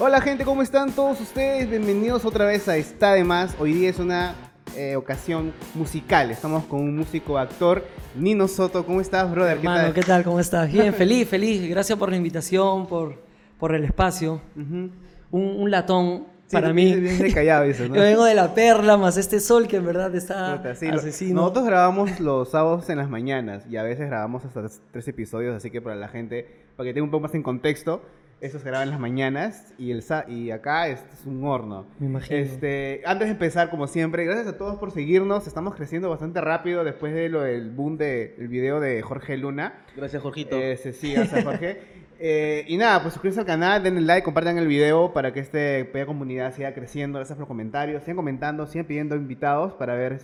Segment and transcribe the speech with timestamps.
[0.00, 1.68] Hola gente, ¿cómo están todos ustedes?
[1.68, 3.56] Bienvenidos otra vez a Está de Más.
[3.58, 4.32] Hoy día es una
[4.76, 6.30] eh, ocasión musical.
[6.30, 7.84] Estamos con un músico actor,
[8.14, 8.86] Nino Soto.
[8.86, 9.56] ¿Cómo estás, brother?
[9.56, 10.22] Hermano, ¿qué tal?
[10.22, 10.70] ¿Cómo estás?
[10.70, 11.68] Bien, feliz, feliz.
[11.68, 13.20] Gracias por la invitación, por,
[13.58, 14.40] por el espacio.
[14.54, 14.92] Un,
[15.32, 16.90] un latón Sí, para mí.
[16.94, 21.42] Yo vengo de la perla, más este sol que en verdad está sí, asesino.
[21.42, 25.70] Nosotros grabamos los sábados en las mañanas y a veces grabamos hasta tres episodios, así
[25.70, 28.00] que para la gente, para que tenga un poco más en contexto,
[28.40, 31.86] eso se graba en las mañanas y, el, sa- y acá es, es un horno.
[31.98, 32.38] Me imagino.
[32.38, 35.46] Este, antes de empezar, como siempre, gracias a todos por seguirnos.
[35.46, 39.84] Estamos creciendo bastante rápido después de lo del boom del video de Jorge Luna.
[39.96, 40.56] Gracias, Jorgito.
[40.56, 41.98] Eh, sí, sí, gracias, Jorge.
[42.20, 45.84] Eh, y nada, pues suscríbanse al canal, denle like, compartan el video para que este
[45.84, 47.20] pequeña comunidad siga creciendo.
[47.20, 50.18] Gracias por los comentarios, sigan comentando, sigan pidiendo invitados para ver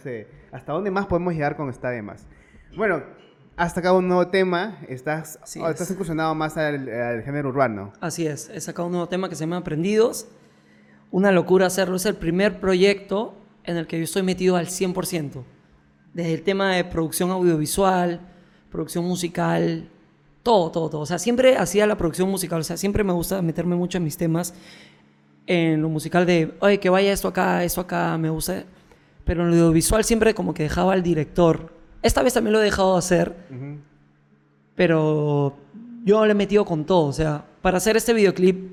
[0.51, 2.27] hasta dónde más podemos llegar con esta de más.
[2.77, 3.05] Bueno,
[3.57, 4.79] hasta acá un nuevo tema.
[4.89, 5.73] Estás, oh, es.
[5.73, 7.93] estás incursionado más al, al género urbano.
[8.01, 10.27] Así es, he sacado un nuevo tema que se llama Aprendidos.
[11.11, 15.43] Una locura hacerlo, es el primer proyecto en el que yo estoy metido al 100%.
[16.13, 18.21] Desde el tema de producción audiovisual,
[18.71, 19.89] producción musical,
[20.43, 21.01] todo, todo, todo.
[21.01, 24.05] O sea, siempre hacía la producción musical, o sea, siempre me gusta meterme mucho en
[24.05, 24.55] mis temas,
[25.47, 28.65] en lo musical de, oye, que vaya esto acá, esto acá, me gusta.
[29.25, 31.73] Pero en lo audiovisual siempre como que dejaba al director.
[32.05, 33.35] Esta vez también lo he dejado de hacer,
[34.77, 35.55] pero
[36.05, 37.07] yo le he metido con todo.
[37.07, 38.73] O sea, para hacer este videoclip,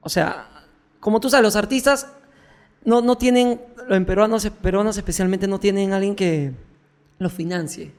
[0.00, 0.46] o sea,
[1.00, 2.12] como tú sabes, los artistas
[2.84, 6.52] no, no tienen, en peruanos, peruanos especialmente, no tienen alguien que
[7.18, 7.92] los financie.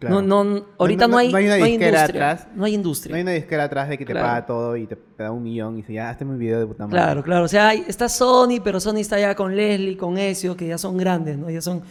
[0.00, 0.20] Claro.
[0.20, 2.30] No, no, ahorita No- hay, no hay una no hay disquera industria.
[2.32, 2.48] atrás.
[2.56, 3.10] No hay industria.
[3.12, 5.44] No hay una disquera atrás de que te paga todo y te, te da un
[5.44, 6.98] millón y dice, ya, hazte un video de puta madre.
[7.00, 7.44] Claro, claro.
[7.44, 10.76] O sea, hay- está Sony, pero Sony está ya con Leslie, con Ezio, que ya
[10.76, 11.48] son grandes, ¿no?
[11.50, 11.82] Ya son,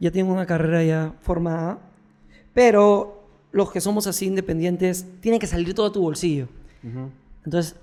[0.00, 1.78] ya tienen una carrera ya formada.
[2.54, 3.18] Pero
[3.52, 6.48] los que somos así independientes, tiene que salir todo de tu bolsillo.
[7.44, 7.76] Entonces,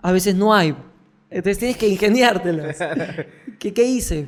[0.00, 0.74] a veces no hay.
[1.30, 2.78] Entonces tienes que ingeniártelas.
[3.58, 4.26] ¿Qué, ¿Qué hice?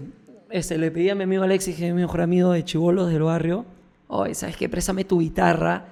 [0.50, 3.22] Este, le pedí a mi amigo Alexis, que es mi mejor amigo de Chivolos del
[3.22, 3.66] barrio,
[4.06, 4.68] oye, ¿sabes qué?
[4.68, 5.86] Préstame tu guitarra.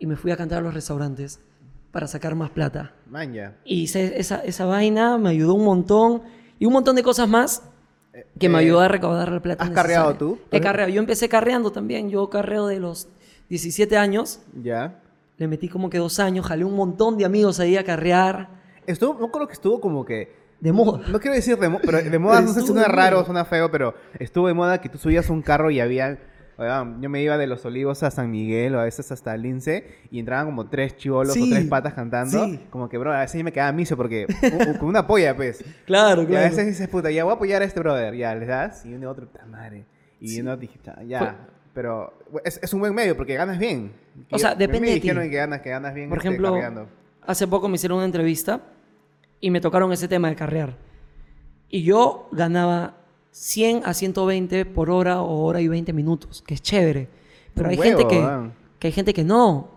[0.00, 1.40] Y me fui a cantar a los restaurantes
[1.90, 2.92] para sacar más plata.
[3.10, 3.56] Man, ya.
[3.64, 6.22] Y hice esa, esa vaina, me ayudó un montón.
[6.58, 7.62] Y un montón de cosas más
[8.38, 9.64] que me eh, ayudó a recaudar la plata.
[9.64, 10.38] ¿has carreado tú?
[10.50, 10.90] He carreado.
[10.90, 12.10] Yo empecé carreando también.
[12.10, 13.08] Yo carreo de los
[13.48, 14.40] 17 años.
[14.62, 15.00] Ya.
[15.36, 16.46] Le metí como que dos años.
[16.46, 18.48] Jalé un montón de amigos ahí a carrear.
[18.86, 21.06] Estuvo, no creo que estuvo como que De moda.
[21.08, 23.70] No quiero decir de moda, pero de moda no sé si suena raro, suena feo,
[23.70, 26.18] pero estuvo de moda que tú subías un carro y había...
[26.58, 29.86] oigan, Yo me iba de Los Olivos a San Miguel o a veces hasta Lince
[30.10, 32.44] y entraban como tres chivolos Sí, o tres patas cantando.
[32.44, 32.60] sí.
[32.70, 34.26] Como que, bro, a veces yo me quedaba miso porque...
[34.78, 35.64] con una polla, pues.
[35.86, 36.48] Claro, Y a claro.
[36.50, 38.14] veces dices, puta, ya voy a apoyar a este brother.
[38.14, 39.86] Ya, les das y uno y otro, puta madre.
[40.20, 41.18] Y uno dije, "Cha, ya...
[41.20, 41.34] Fue-
[41.74, 42.12] Pero
[42.44, 43.92] es, es un buen medio porque ganas bien.
[44.32, 45.08] O sea, Y- depende me de ti.
[45.08, 46.88] que ganas, que ganas bien Por este, ejemplo, cargando.
[47.24, 48.62] hace poco me hicieron una entrevista
[49.40, 50.74] y me tocaron ese tema de carrear.
[51.68, 52.96] Y yo ganaba
[53.30, 57.08] 100 a 120 por hora o hora y 20 minutos, que es chévere.
[57.54, 59.70] Pero hay huevo, gente que, que hay gente que no.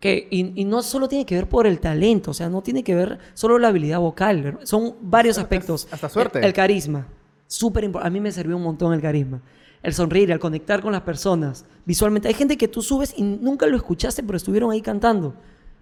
[0.00, 2.84] Que, y, y no solo tiene que ver por el talento, o sea, no tiene
[2.84, 4.58] que ver solo la habilidad vocal.
[4.64, 5.88] Son varios aspectos.
[5.90, 6.38] hasta suerte.
[6.40, 7.06] El, el carisma.
[7.46, 8.08] Súper importante.
[8.08, 9.40] A mí me sirvió un montón el carisma.
[9.82, 11.64] El sonreír, el conectar con las personas.
[11.84, 12.28] Visualmente.
[12.28, 15.34] Hay gente que tú subes y nunca lo escuchaste, pero estuvieron ahí cantando.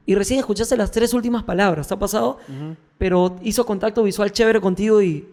[0.07, 1.89] Y recién escuchaste las tres últimas palabras.
[1.89, 2.39] ¿Te ha pasado?
[2.99, 5.27] Pero hizo contacto visual chévere contigo y.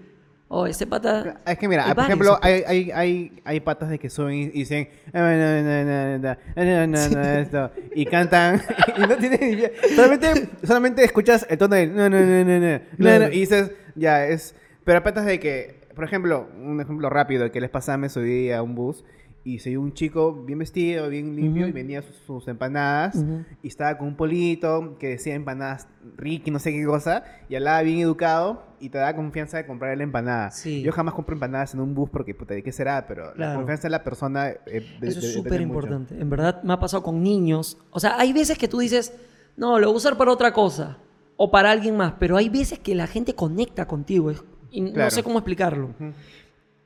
[0.53, 1.39] Oh, este pata.
[1.45, 4.47] Es que mira, Hay por ejemplo, hay, hay, hay, hay patas de que suben y
[4.49, 8.61] dicen "Ah, no, no, no, no, no, no, no, esto", y cantan
[8.97, 9.71] y no tienen ni idea.
[9.95, 14.53] solamente, solamente escuchas el tono de no, no, no, no, y dices, ya, es...
[14.83, 18.51] Pero hay patas de que, por ejemplo, un ejemplo rápido, que les pasaba, me subí
[18.51, 19.05] a un bus
[19.43, 21.69] y se vio un chico bien vestido, bien limpio, Ujú.
[21.69, 23.43] y venía sus, sus empanadas, Ujú.
[23.63, 27.81] y estaba con un polito que decía empanadas Ricky, no sé qué cosa, y hablaba
[27.81, 30.51] bien educado, y te da confianza de comprar la empanada.
[30.51, 30.81] Sí.
[30.83, 33.05] Yo jamás compro empanadas en un bus porque, puta, ¿de qué será?
[33.07, 33.57] Pero la Claro.
[33.59, 34.49] confianza de la persona...
[34.49, 36.19] eh, de- Eso es súper importante.
[36.19, 37.77] En verdad me ha pasado con niños.
[37.91, 39.13] O sea, hay veces que tú dices,
[39.57, 40.97] no, lo voy a usar para otra cosa.
[41.37, 42.13] O para alguien más.
[42.19, 44.31] Pero hay veces que la gente conecta contigo.
[44.71, 45.11] Y no Claro.
[45.11, 45.87] sé cómo explicarlo.
[45.99, 46.13] Ujú.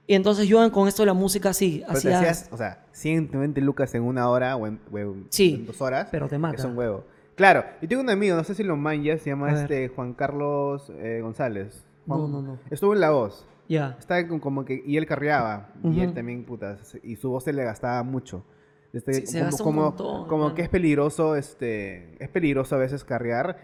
[0.08, 2.20] Y entonces yo con esto de la música sí, Pero te hacía...
[2.20, 6.08] hacías, o sea, 120 lucas en una hora o en, o en- Sí, dos horas.
[6.12, 6.56] pero te mata.
[6.58, 7.04] Es un huevo.
[7.36, 9.62] Claro, yo tengo un amigo, no sé si lo manjas, se llama A ver.
[9.64, 11.84] este Juan Carlos eh, González.
[12.08, 12.60] Juan- No, no, no.
[12.70, 13.46] Estuvo en La Voz.
[13.68, 13.96] Ya.
[14.00, 14.84] Estaba con- como que...
[14.86, 15.70] Y él carreaba.
[15.84, 16.02] Y Ujú.
[16.02, 18.46] él también, puta, se- y su voz se le gastaba mucho.
[18.94, 22.16] Este, Sí, se como gasta un como, montón, como que es peligroso, este...
[22.24, 23.58] Es peligroso a veces carrear.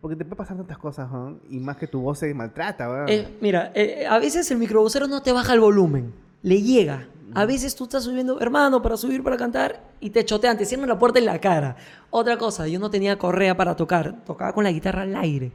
[0.00, 1.38] Porque te puede pasar tantas cosas, ¿no?
[1.50, 3.08] Y más que tu voz se maltrata, weón.
[3.08, 6.12] Eh, mira, eh, a veces el microbusero no te baja el volumen.
[6.42, 7.06] Le llega.
[7.34, 10.88] A veces tú estás subiendo, hermano, para subir, para cantar, y te chotean, te cierran
[10.88, 11.76] la puerta en la cara.
[12.10, 15.52] Otra cosa, yo no tenía correa para tocar, tocaba con la guitarra al aire.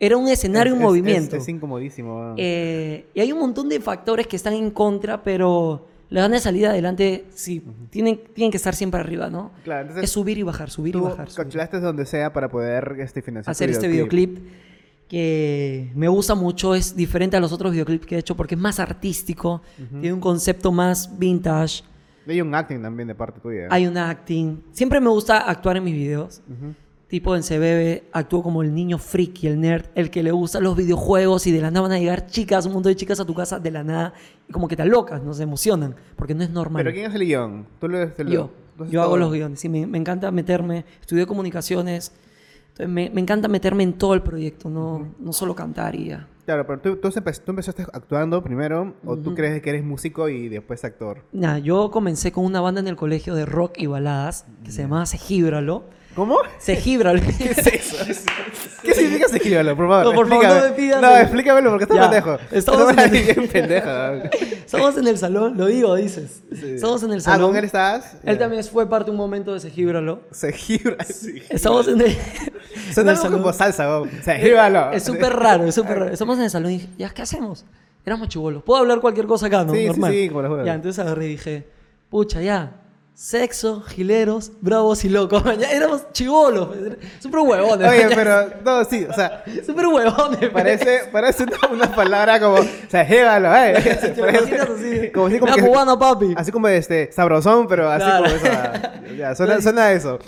[0.00, 1.36] Era un escenario en Es- es- movimiento.
[1.36, 2.34] Es, incomodísimo.
[2.38, 6.40] Eh, y hay un montón de factores que están en contra, pero le dan de
[6.40, 9.50] salida adelante, sí, tienen, tienen que estar siempre arriba, ¿no?
[9.64, 11.28] claro, entonces es subir y bajar, subir y tú bajar.
[11.30, 11.44] subir.
[11.44, 14.38] cancelaste donde sea para poder este, financiar hacer este videoclip
[15.08, 18.60] que me gusta mucho, es diferente a los otros videoclips que he hecho porque es
[18.60, 21.82] más artístico, tiene un concepto más vintage,
[22.26, 23.68] Hay un acting también de parte tuya.
[23.70, 24.62] hay un acting.
[24.72, 26.42] Siempre me gusta actuar en mis videos.
[26.46, 26.74] Ujú.
[27.08, 30.76] Tipo en CBB, actúo como el niño friki, el nerd, el que le gustan los
[30.76, 33.32] videojuegos y de la nada van a llegar chicas, un montón de chicas a tu
[33.34, 34.12] casa de la nada
[34.46, 36.82] y como que te locas, no se emocionan, porque no es normal.
[36.84, 37.66] ¿Pero quién hace el guion?
[37.80, 38.50] ¿Tú lo te lo- Yo,
[38.90, 42.12] yo hago los guiones, sí, me, me encanta meterme, estudié comunicaciones,
[42.72, 46.28] entonces me, me encanta meterme en todo el proyecto, no, no solo cantar y ya.
[46.44, 50.28] Claro, pero tú, tú, empe- tú empezaste actuando primero o tú crees que eres músico
[50.28, 51.22] y después actor.
[51.32, 54.82] Nada, yo comencé con una banda en el colegio de rock y baladas que se
[54.82, 55.84] llamaba Segíbralo.
[56.18, 56.38] ¿Cómo?
[56.58, 57.20] Segíbralo.
[57.38, 57.96] ¿Qué es eso?
[58.82, 59.76] ¿Qué significa esquívalo?
[59.76, 62.38] Por favor, No, por favor, no me pidas No, el- explícamelo porque estás pendejo.
[62.50, 63.88] estamos en el- bien pendejo.
[64.68, 66.42] Estamos en el salón, lo digo, dices.
[66.52, 66.72] Sí.
[66.74, 67.50] Estamos en el Ah, salón.
[67.50, 68.16] ¿con él estás?
[68.24, 70.22] Él también fue parte un momento de Segíbralo.
[70.32, 70.96] Se gira.
[71.04, 71.40] Sí.
[71.48, 72.16] Estamos en el,
[72.92, 74.10] Suena algo como salón.
[74.12, 74.90] salsa, gíralo.
[74.92, 76.12] Es súper raro, es súper raro.
[76.12, 77.64] Estamos en el salón y dije, ¿ya qué hacemos?
[78.04, 78.62] Éramos chibolos.
[78.64, 79.72] Puedo hablar cualquier cosa acá, ¿no?
[79.72, 80.12] Sí, sí, Normal.
[80.12, 80.66] sí, como los juegos.
[80.66, 81.66] Ya, entonces agarré y dije,
[82.10, 82.72] pucha, ya.
[83.20, 85.42] Sexo, gileros, bravos y locos.
[85.58, 86.68] Ya éramos chibolos.
[87.18, 87.88] Súper huevones.
[87.90, 90.50] Oye, pero, no, sí, o sea, Súper huevones.
[90.50, 93.98] parece, parece una, una palabra como, se gíralo, eh.
[94.14, 95.10] ¿Te imaginas así?
[95.10, 96.32] Como así como que- cubano, papi.
[96.36, 98.24] Así como este, sabrosón, pero así Claro.
[98.24, 98.92] como esa.
[99.16, 100.20] Ya, suena, eso.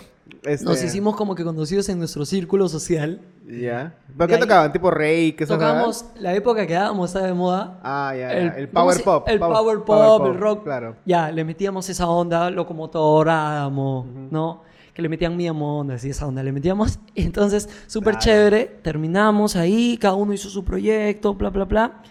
[0.43, 3.21] Este, Nos hicimos como que conocidos en nuestro círculo social.
[3.47, 3.95] Ya.
[4.17, 4.71] ¿Pero qué tocaban?
[4.71, 5.33] ¿Tipo rey?
[5.33, 7.79] ¿Qué Tocamos la época que dábamos, estaba de moda.
[7.83, 8.47] Ah, ya, ya.
[8.57, 9.23] El, ¿cómo power pop.
[9.27, 10.63] El power, pop, power el rock.
[10.63, 10.95] Claro.
[11.05, 14.63] Ya, le metíamos esa onda, locomotor, Adamo, ¿no?
[14.93, 16.41] Que le metían mi onda, así esa onda.
[16.41, 16.97] Le metíamos.
[17.15, 18.25] Entonces, súper Claro.
[18.25, 18.65] chévere.
[18.81, 22.01] Terminamos ahí, cada uno hizo su proyecto, bla, bla, bla.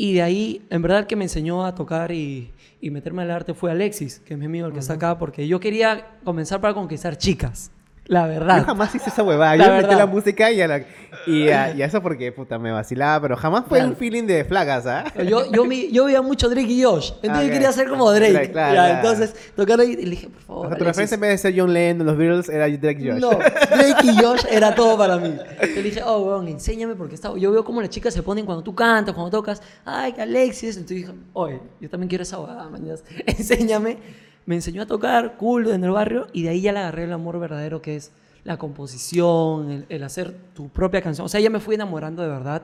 [0.00, 3.32] Y de ahí, en verdad, el que me enseñó a tocar y, y meterme al
[3.32, 6.60] arte fue Alexis, que es mi amigo el que está acá, porque yo quería comenzar
[6.60, 7.72] para conquistar chicas.
[8.08, 8.58] La verdad.
[8.58, 9.54] Yo jamás hice esa huevada.
[9.56, 9.98] La Yo metí verdad.
[9.98, 10.82] la música y a, la,
[11.26, 13.20] y, a, y a eso porque, puta, me vacilaba.
[13.20, 13.90] Pero jamás fue Claro.
[13.90, 15.04] un feeling de flagas, ¿ah?
[15.28, 17.10] Yo, yo, mi- yo veía mucho Drake y Josh.
[17.22, 18.50] Entonces Ah, yo quería ser como Drake.
[18.50, 18.96] Claro, claro, Ya.
[19.00, 20.66] Entonces tocar ahí y le dije, por favor.
[20.66, 23.20] O sea, tu referencia en vez de ser John Lennon, los Beatles, era Drake Josh.
[23.20, 25.28] No, Drake y Josh era todo para mí.
[25.60, 27.36] Yo le dije, oh, weón, enséñame porque está...
[27.36, 29.60] yo veo cómo las chicas se ponen cuando tú cantas, cuando tocas.
[29.84, 30.78] Ay, que Alexis.
[30.78, 32.86] Entonces dije, oye, yo también quiero esa huevada, man.
[33.26, 33.98] Enséñame.
[34.48, 37.12] Me enseñó a tocar cool en el barrio y de ahí ya le agarré el
[37.12, 38.12] amor verdadero que es
[38.44, 41.26] la composición, el, el hacer tu propia canción.
[41.26, 42.62] O sea, ya me fui enamorando de verdad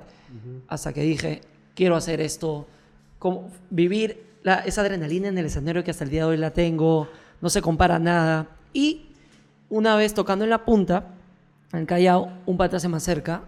[0.66, 1.42] hasta que dije,
[1.75, 2.66] quiero hacer esto,
[3.19, 6.52] como vivir la- esa adrenalina en el escenario que hasta el día de hoy la
[6.52, 7.06] tengo,
[7.42, 8.48] no se compara a nada.
[8.72, 9.08] Y
[9.69, 11.08] una vez tocando en la punta,
[11.75, 13.42] en Callao, un pata se me acerca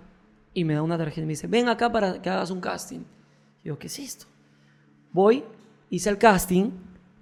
[0.53, 3.01] y me da una tarjeta y me dice, ven acá para que hagas un casting.
[3.65, 4.27] Y yo, ¿qué es esto?
[5.13, 5.43] Voy,
[5.89, 6.71] hice el casting,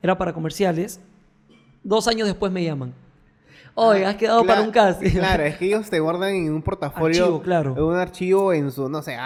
[0.04, 1.00] era para comerciales.
[1.82, 2.94] Dos años después me llaman.
[3.76, 5.10] Oye, has quedado para Cla- un casting.
[5.18, 7.22] Claro, es que ellos te guardan en un portafolio.
[7.24, 7.74] Archivo, claro.
[7.76, 9.16] En un archivo en su, no sé,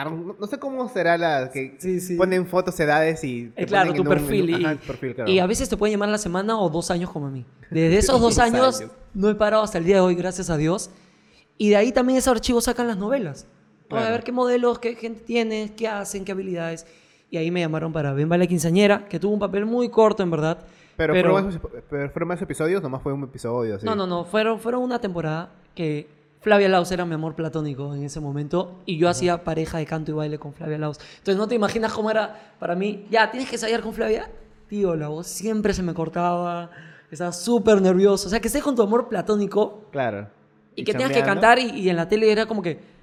[0.41, 2.15] no sé cómo será la que Sí, sí.
[2.17, 3.49] ponen fotos, edades y.
[3.49, 4.55] te Eh, claro, tu perfil.
[4.55, 5.31] un- y, ajá, perfil, claro.
[5.31, 7.45] y a veces te pueden llamar la semana o dos años como a mí.
[7.71, 8.83] Desde esos dos años,
[9.13, 10.91] no he parado hasta el día de hoy, gracias a Dios.
[11.59, 13.47] Y de ahí también esos archivos sacan las novelas.
[13.91, 14.13] Oye, A Claro.
[14.13, 16.87] ver qué modelos, qué gente tienes, qué hacen, qué habilidades.
[17.31, 20.31] Y ahí me llamaron para Ben Vale Quinceañera, que tuvo un papel muy corto, en
[20.31, 20.59] verdad.
[20.97, 21.59] Pero, ¿fueron, más,
[21.89, 23.77] pero fueron más episodios, nomás fue un episodio.
[23.77, 23.87] Así.
[23.87, 24.25] No, no, no.
[24.25, 26.09] Fueron, fueron una temporada que
[26.41, 30.11] Flavia Laus era mi amor platónico en ese momento y yo hacía pareja de canto
[30.11, 30.99] y baile con Flavia Laus.
[31.19, 33.07] Entonces no te imaginas cómo era para mí.
[33.11, 34.31] Ya, tienes que ensayar con Flavia.
[34.69, 36.71] Tío, la voz siempre se me cortaba.
[37.11, 38.27] Estaba súper nervioso.
[38.27, 40.29] O sea, que estés con tu amor platónico Claro.
[40.75, 42.98] y que tengas que cantar y, y en la tele era como que...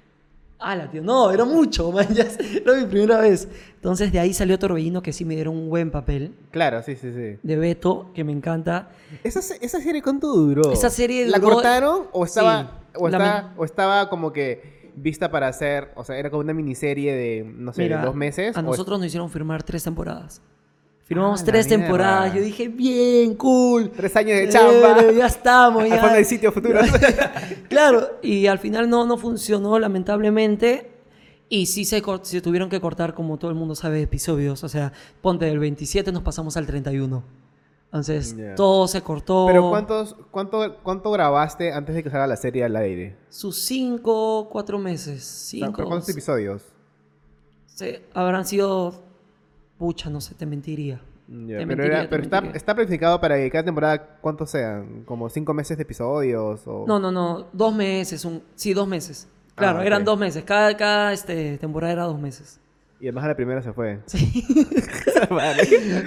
[0.58, 1.02] ¡Hala, tío!
[1.02, 2.06] No, era mucho, man.
[2.14, 3.48] ya era mi primera vez.
[3.74, 6.34] Entonces de ahí salió Torbellino, que sí me dieron un buen papel.
[6.50, 7.38] Claro, sí, sí, sí.
[7.42, 8.88] De Beto, que me encanta.
[9.22, 10.72] ¿Esa, esa serie cuánto duró?
[10.72, 15.30] Esa serie ¿La duró- cortaron o estaba, Sí, o, estaba, o estaba como que vista
[15.30, 18.56] para hacer, o sea, era como una miniserie de, no sé, Mira, de dos meses?
[18.56, 20.40] A o- nosotros nos hicieron firmar tres temporadas.
[21.06, 22.34] Firmamos Ah, tres temporadas.
[22.34, 23.90] Yo dije, bien, cool.
[23.90, 25.12] Tres años de chamba.
[25.12, 26.12] Ya estamos, ya.
[26.12, 26.80] del sitio futuro.
[27.68, 30.90] claro, y al final no, no funcionó, lamentablemente.
[31.48, 34.64] Y sí se, se tuvieron que cortar, como todo el mundo sabe, episodios.
[34.64, 37.22] O sea, ponte del 27 nos pasamos al 31.
[37.84, 39.46] Entonces, todo se cortó.
[39.46, 43.16] Pero ¿cuántos, cuánto, ¿cuánto grabaste antes de que salga la serie al aire?
[43.28, 45.22] Sus cinco, cuatro meses.
[45.24, 45.72] Cinco.
[45.76, 46.62] ¿pero ¿Cuántos episodios?
[47.66, 49.05] se- habrán sido.
[49.78, 50.96] Pucha, no sé, te mentiría.
[50.96, 52.56] Te pero mentiría, era- te pero está, mentiría.
[52.56, 55.02] está planificado para que cada temporada, ¿cuántos sean?
[55.04, 56.62] ¿Como cinco meses de episodios?
[56.66, 56.84] O...
[56.86, 57.46] No, no, no.
[57.52, 58.24] Dos meses.
[58.24, 58.42] Un...
[58.54, 59.28] Sí, dos meses.
[59.56, 59.86] Claro, Ah, ok.
[59.86, 60.44] eran dos meses.
[60.44, 62.60] Cada, cada este, temporada era dos meses.
[63.00, 63.98] Y además a la primera se fue.
[64.06, 64.46] Sí.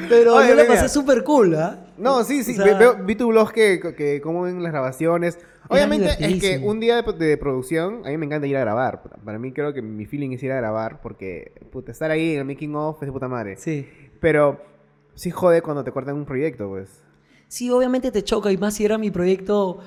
[0.10, 1.78] Pero Oye, yo la pasé súper cool, ¿ah?
[1.98, 2.58] No, sí, sí.
[2.60, 5.38] O sea- vi tu blog que, que cómo ven las grabaciones.
[5.68, 9.04] Obviamente es que un día de, de producción, a mí me encanta ir a grabar.
[9.24, 12.40] Para mí creo que mi feeling es ir a grabar porque puta, estar ahí en
[12.40, 13.58] el making of es de puta madre.
[13.58, 13.88] Sí.
[14.20, 14.62] Pero
[15.14, 17.04] sí jode cuando te cortan un proyecto, pues.
[17.48, 19.80] Sí, obviamente te choca, y más si era mi proyecto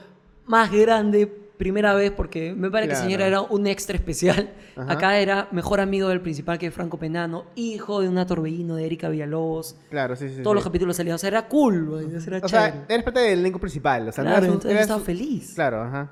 [0.46, 1.32] más grande,
[1.62, 3.04] primera vez, porque me parece que Claro.
[3.07, 4.50] señora era un extra especial.
[4.76, 4.92] Ajá.
[4.92, 9.09] Acá era mejor amigo del principal que Franco Penano, hijo de una torbellino de Erika
[9.09, 9.76] Villalobos.
[9.90, 10.42] Claro, sí, sí.
[10.42, 10.57] Todos sí.
[10.57, 12.49] los capítulos salían, o sea, era cool, güey, era O chévere.
[12.49, 14.09] sea, eres parte del elenco principal.
[14.09, 15.52] O sea, no claro, eras un- entonces yo eras estaba feliz.
[15.54, 16.11] Claro, ajá.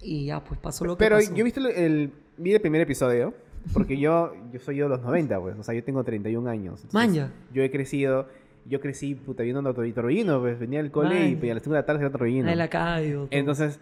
[0.00, 1.32] Y ya, pues pasó lo que Pero pasó.
[1.32, 3.34] yo he visto el, el- vi el primer episodio
[3.72, 6.84] porque yo yo soy yo de los 90, pues, o sea, yo tengo 31 años.
[6.92, 7.30] Manja.
[7.54, 8.26] Yo he crecido,
[8.64, 11.38] yo crecí puta viendo a Tor- Torbellino, pues venía al cole y Manja.
[11.40, 12.48] pues, a las 5 de la tarde era Torbellino.
[12.48, 13.28] Ahí la todo.
[13.30, 13.78] Entonces,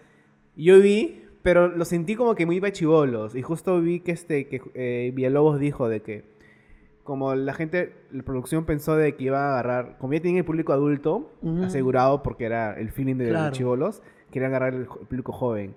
[0.62, 4.60] yo vi, pero lo sentí como que muy bachibolos y justo vi que este que
[4.74, 6.24] eh, Villalobos dijo de que
[7.04, 10.44] como la gente, la producción pensó de que iba a agarrar, como ya tienen el
[10.44, 11.32] público adulto
[11.64, 13.48] asegurado porque era el feeling de Claro.
[13.48, 15.75] los chivolos, querían agarrar el, público joven.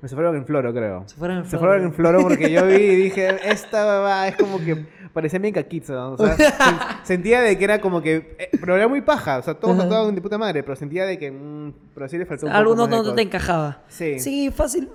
[0.00, 1.04] Me se fueron en floro, creo.
[1.06, 1.66] Se fueron en Se floro.
[1.66, 5.54] fueron en floro porque yo vi y dije, esta babá es como que parecía bien
[5.54, 5.92] caquizo.
[5.94, 6.12] ¿no?
[6.12, 8.36] O sea, sen- sentía de que era como que.
[8.38, 9.84] eh, pero era muy paja, o sea, todos Ajá.
[9.84, 11.30] actuaban de puta madre, pero sentía de que.
[11.30, 13.82] mm, pero sí le faltó un poco Algunos más no de te encajaba.
[13.88, 14.18] Sí.
[14.20, 14.88] Sí, fácil.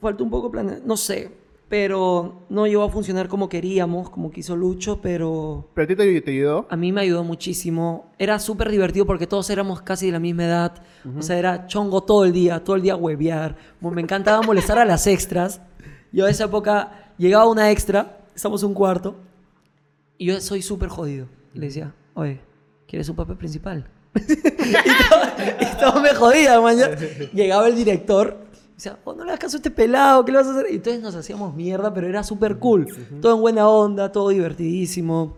[0.00, 0.80] Faltó un poco planear.
[0.84, 1.30] No sé.
[1.68, 6.20] Pero no llegó a funcionar como queríamos, como quiso Lucho, pero Pero a ti te,
[6.20, 6.66] te ayudó.
[6.70, 8.12] a mí me ayudó muchísimo.
[8.18, 10.82] Era súper divertido porque todos éramos casi de la misma edad.
[11.18, 13.56] O sea, era chongo todo el día, todo el día huevear.
[13.80, 15.60] Me encantaba molestar a las extras.
[16.12, 19.16] Yo a esa época llegaba una extra, estamos un cuarto,
[20.18, 21.26] y yo soy súper jodido.
[21.52, 22.40] Le decía, oye,
[22.86, 23.88] ¿quieres un papel principal?
[24.16, 25.22] y, todo,
[25.60, 26.76] y todo me jodía, man.
[27.34, 28.45] Llegaba el director.
[28.76, 30.66] Y Decía, oh, no le hagas caso a este pelado, ¿qué le vas a hacer?
[30.70, 32.86] Y entonces nos hacíamos mierda, pero era súper cool.
[33.22, 35.36] Todo en buena onda, todo divertidísimo.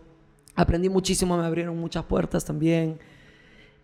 [0.57, 2.99] Aprendí muchísimo, me abrieron muchas puertas también.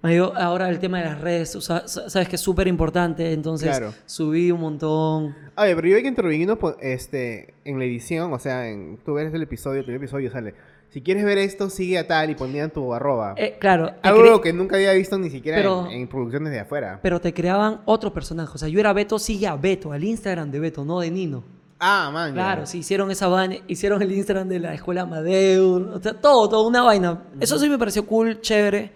[0.02, 3.70] Ahora el tema de las redes, o sea, sa- sabes que es súper importante, entonces
[3.70, 3.94] Claro.
[4.04, 5.34] subí un tontón.
[5.56, 9.14] Oye, pero yo vi que Torbellino, po- este, en la edición, o sea, en, tú
[9.14, 10.54] ves el episodio, el primer episodio sale.
[10.94, 13.34] Si quieres ver esto, sigue a tal y ponían tu arroba.
[13.36, 17.00] Eh, claro, Algo que nunca había visto ni siquiera Pero- en, en producciones de afuera.
[17.02, 18.52] pero te creaban otro personaje.
[18.54, 21.42] O sea, yo era Beto, sigue a Beto, al Instagram de Beto, no de Nino.
[21.80, 22.28] Ah, man.
[22.28, 22.34] ya.
[22.34, 26.48] Claro, sí, hicieron esa vaina, hicieron el Instagram de la escuela Amadeur, o sea, todo,
[26.48, 27.24] todo, una vaina.
[27.40, 28.92] Eso sí me pareció cool, chévere.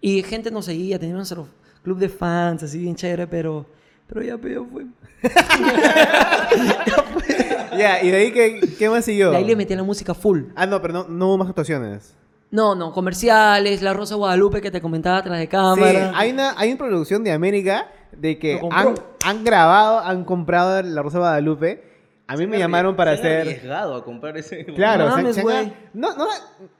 [0.00, 1.48] Y gente nos seguía, teníamos nuestro
[1.84, 3.66] club de fans, así bien chévere, pero,
[4.06, 4.86] pero ya, pero ya fue.
[7.76, 9.30] Ya, y de ahí, ¿qué, qué más siguió?
[9.30, 10.44] De ahí le metí la música full.
[10.54, 12.14] Ah, no, pero no, no hubo más actuaciones.
[12.50, 16.12] No, no, comerciales, La Rosa de Guadalupe que te comentaba atrás de Sí, cámara.
[16.14, 21.02] hay una, hay una producción de América de que han, han grabado, han comprado La
[21.02, 21.82] Rosa de Guadalupe.
[22.28, 23.40] A mí me llamaron para Se hacer...
[23.42, 24.64] arriesgado a comprar ese.
[24.64, 25.72] Claro, No se- mames, se han- güey.
[25.94, 26.26] no, no,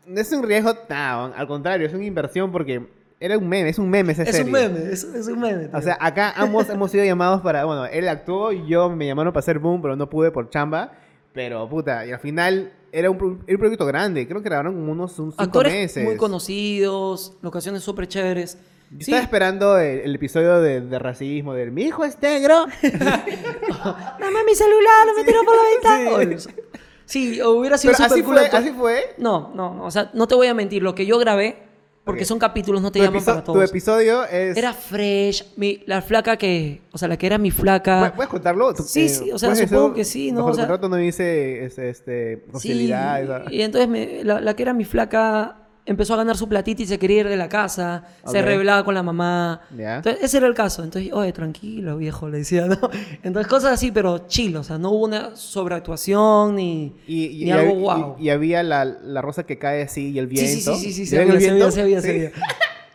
[0.06, 2.86] no es un riesgo, no, al contrario, es una inversión porque
[3.20, 4.44] era un meme, es un meme esa es serie.
[4.44, 5.66] un meme, es, es un meme.
[5.68, 5.78] tío.
[5.78, 9.32] O sea, acá ambos hemos sido llamados para, bueno, él actuó y yo me llamaron
[9.32, 10.92] para hacer boom, pero no pude por chamba.
[11.32, 14.92] Pero puta, y al final era un, era un proyecto grande, creo que grabaron como
[14.92, 16.04] unos un- cinco Actores meses.
[16.04, 18.56] muy conocidos, locaciones súper chéveres.
[18.90, 22.66] Yo Sí, Estaba esperando el, el episodio de, de racismo, del mi hijo es negro.
[24.20, 25.62] Mamá, mi celular, lo metieron por la
[26.04, 26.38] ventana.
[27.04, 27.40] Sí.
[27.40, 28.37] Hubiera sido Pero así cool.
[28.37, 29.14] fue, así fue.
[29.18, 31.65] No, no, no, o sea, no te voy a mentir, lo que yo grabé,
[32.06, 33.68] porque son capítulos, no te Tu, llaman para tu todos.
[33.68, 34.56] episodio es...
[34.56, 37.98] Era fresh, mi, la flaca que, o sea, la que era mi flaca.
[37.98, 38.72] ¿Puedes- ¿Puedes contarlo?
[38.75, 40.46] Tú- Sí, sí, o sea, ¿puedes supongo que sí, ¿no?
[40.46, 43.50] O sea- el contrato no dice este, este, hostilidad.
[43.50, 46.86] y entonces me- la, la que era mi flaca empezó a ganar su platita y
[46.86, 49.60] se quería ir de la casa, se rebelaba con la mamá.
[49.70, 50.82] Entonces, ese era el caso.
[50.84, 52.78] Entonces, oye, tranquilo, viejo, le decía, ¿no?
[53.22, 57.48] Entonces, cosas así, pero chill, o sea, no hubo una sobreactuación ni, Y, y- ni
[57.48, 58.16] y algo y- guau.
[58.18, 60.74] y había la, la rosa que cae así y el Sí, viento.
[60.74, 62.02] sí, sí, sí, sí, se ¿Ven el veía, se veía, viento?
[62.02, 62.18] se Sí.
[62.18, 62.32] veía.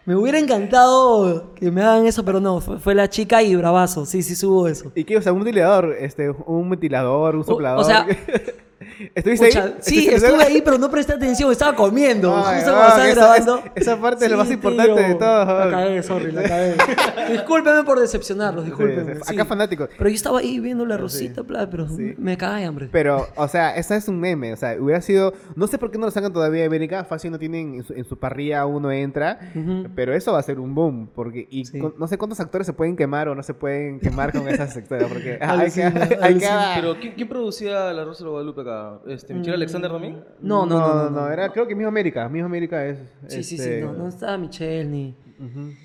[0.04, 4.06] Me hubiera encantado que me hagan eso, pero no, fue, fue la chica y bravazo,
[4.08, 4.92] sí, sí subo eso.
[4.96, 5.18] ¿Y qué?
[5.18, 7.82] O sea, un ventilador, este, un ventilador, un O- soplador.
[7.82, 8.08] o sea,
[9.16, 9.76] ¿Estuviste Pucha, ahí?
[9.80, 12.36] sí, ¿Estuviste- estuve ahí, pero no presté atención, estaba comiendo.
[12.36, 13.58] Ay, justo cuando estaba esa- grabando.
[13.60, 15.18] esa- esa parte es lo más Sí, importante de tío.
[15.18, 15.46] todo.
[15.46, 16.76] La cagué, sorry, la cagué.
[17.32, 19.16] Discúlpeme por decepcionarlos, discúlpeme.
[19.16, 19.22] sí.
[19.28, 19.34] sí.
[19.34, 19.90] Acá fanáticos.
[19.98, 22.14] Pero yo estaba ahí viendo la rosita, pero Sí.
[22.18, 22.90] me cae hambre.
[22.92, 24.54] Pero, o sea, esa es un meme.
[24.54, 25.34] O sea, hubiera sido.
[25.56, 27.04] No sé por qué no lo sacan todavía de América.
[27.04, 27.76] Fácil no tienen.
[27.76, 29.40] En su, en su parrilla uno entra.
[29.56, 29.88] Ujú.
[29.96, 31.10] Pero eso va a ser un boom.
[31.14, 31.48] Porque.
[31.50, 31.80] Y Sí.
[31.80, 34.76] con- no sé cuántos actores se pueden quemar o no se pueden quemar con esas
[34.76, 35.08] actores.
[35.08, 35.38] Porque.
[35.42, 35.92] ah, hay que.
[36.76, 38.71] Pero ¿quién, quién producía La Rosa de Guadalupe acá?
[39.08, 40.16] Este, ¿Michelle Alexander también?
[40.16, 40.48] Mm.
[40.48, 40.96] No, no, no.
[40.96, 41.32] no, no.
[41.32, 42.28] Era, creo que mismo América.
[42.30, 43.00] Mismo América es.
[43.28, 45.16] Sí, sí, sí, este, no, no estaba Michelle ni.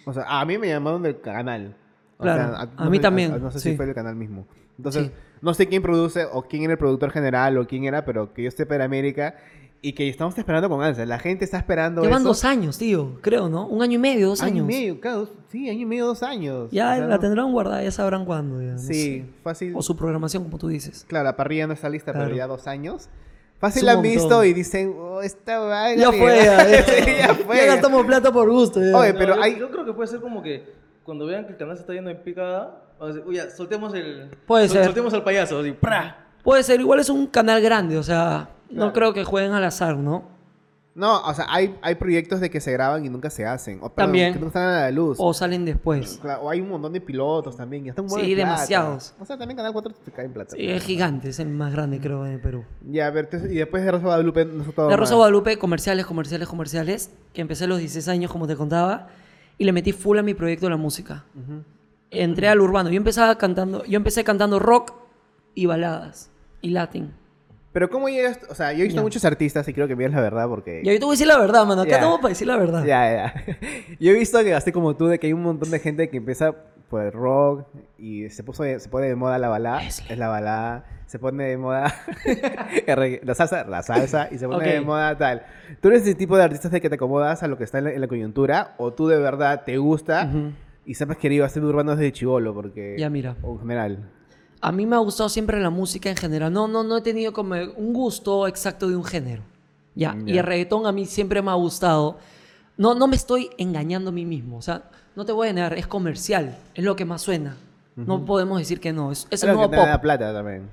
[0.04, 1.74] O sea, a mí me llamaron del canal.
[2.18, 4.46] Claro, a mí también, No sé si fue el canal mismo.
[4.78, 8.32] Entonces, no sé quién produce o quién era el productor general o quién era, pero
[8.32, 9.36] que yo esté para América
[9.82, 11.06] y que estamos esperando con ansia.
[11.06, 12.28] La gente está esperando Llevan eso.
[12.28, 13.66] dos años, tío, creo, ¿no?
[13.68, 14.64] Un año y medio, dos Año años.
[14.64, 16.70] y medio, claro, sí, año y medio, dos años.
[16.72, 18.60] Ya O sea, la no- tendrán guardada, ya sabrán cuándo.
[18.60, 19.24] ya, no Sí, sé.
[19.44, 19.72] fácil.
[19.76, 21.04] O su programación, como tú dices.
[21.08, 22.26] Claro, la parrilla no está lista, Claro.
[22.26, 23.08] pero ya dos años.
[23.58, 24.12] Fácil la han montón.
[24.12, 26.02] visto y dicen, oh, esta vaina.
[26.02, 26.58] Ya fue, ya.
[26.86, 27.56] Sí, ya fue.
[27.56, 28.80] Ya gastamos plata por gusto.
[28.82, 28.96] ya.
[28.96, 31.52] Oye, No, pero yo, hay- yo creo que puede ser como que cuando vean que
[31.52, 34.28] el canal se está yendo en picada, vamos a decir, uy, ya, soltemos el.
[34.46, 34.84] Puede ser.
[34.84, 36.26] Soltemos al payaso, así, ¡pra!
[36.42, 38.92] Puede ser, igual es un canal grande, o sea, no Claro.
[38.92, 40.34] creo que jueguen al azar, ¿no?
[40.94, 43.76] No, o sea, hay, hay proyectos de que se graban y nunca se hacen.
[43.82, 44.32] O, perdón, También.
[44.32, 45.18] Que nunca están a la luz.
[45.20, 46.18] O salen después.
[46.22, 47.84] Claro, o hay un montón de pilotos también.
[47.84, 49.12] Y hasta un Sí, de demasiados.
[49.20, 50.56] O sea, también Canal 4 te cae en plata.
[50.56, 52.64] Sí, es gigante, es el más grande, creo, en Perú.
[52.90, 55.16] Ya, a ver, y después de Rosa Guadalupe, no sé todo De Rosa.
[55.16, 59.08] Guadalupe, comerciales, comerciales, comerciales, que empecé a los 16 años, como te contaba,
[59.58, 61.24] y le metí full a mi proyecto de la música.
[61.34, 61.62] Ujú.
[62.10, 62.88] Entré al urbano.
[62.88, 64.94] Yo empezaba cantando, yo empecé cantando rock
[65.54, 66.30] y baladas
[66.62, 67.12] y latin.
[67.76, 68.40] Pero ¿cómo llegas?
[68.48, 69.02] O sea, yo he visto Ya.
[69.02, 70.80] muchos artistas y creo que me la verdad porque...
[70.82, 71.82] Y ahí te voy a decir la verdad, mano.
[71.82, 71.96] Acá Ya.
[71.98, 72.82] estamos para decir la verdad.
[72.86, 73.34] Ya, ya.
[74.00, 76.16] Yo he visto que así como tú, de que hay un montón de gente que
[76.16, 76.54] empieza
[76.88, 77.66] por el rock
[77.98, 79.82] y se puso se pone de moda la balada.
[79.82, 80.10] Leslie.
[80.10, 80.86] Es la balada.
[81.04, 81.92] Se pone de moda
[83.22, 84.72] la salsa, la salsa y se pone Ok.
[84.72, 85.42] de moda tal.
[85.82, 87.84] ¿Tú eres ese tipo de artistas de que te acomodas a lo que está en
[87.84, 90.52] la, en la coyuntura o tú de verdad te gusta Ujú.
[90.86, 93.36] y sabes que iba a ser urbano desde chivolo porque Ya, mira.
[93.42, 94.10] o en general?
[94.60, 96.52] A mí me ha gustado siempre la música en general.
[96.52, 99.42] No, no, no he tenido como un gusto exacto de un género.
[99.94, 100.16] Ya.
[100.26, 100.40] Y Ya.
[100.40, 102.18] el reggaetón a mí siempre me ha gustado.
[102.76, 104.58] No, no me estoy engañando a mí mismo.
[104.58, 104.82] O sea,
[105.14, 106.56] no te voy a negar, es comercial.
[106.74, 107.56] Es lo que más suena.
[107.94, 109.10] No podemos decir que no.
[109.12, 109.86] Es, es el nuevo que pop.
[109.86, 110.68] da plata también.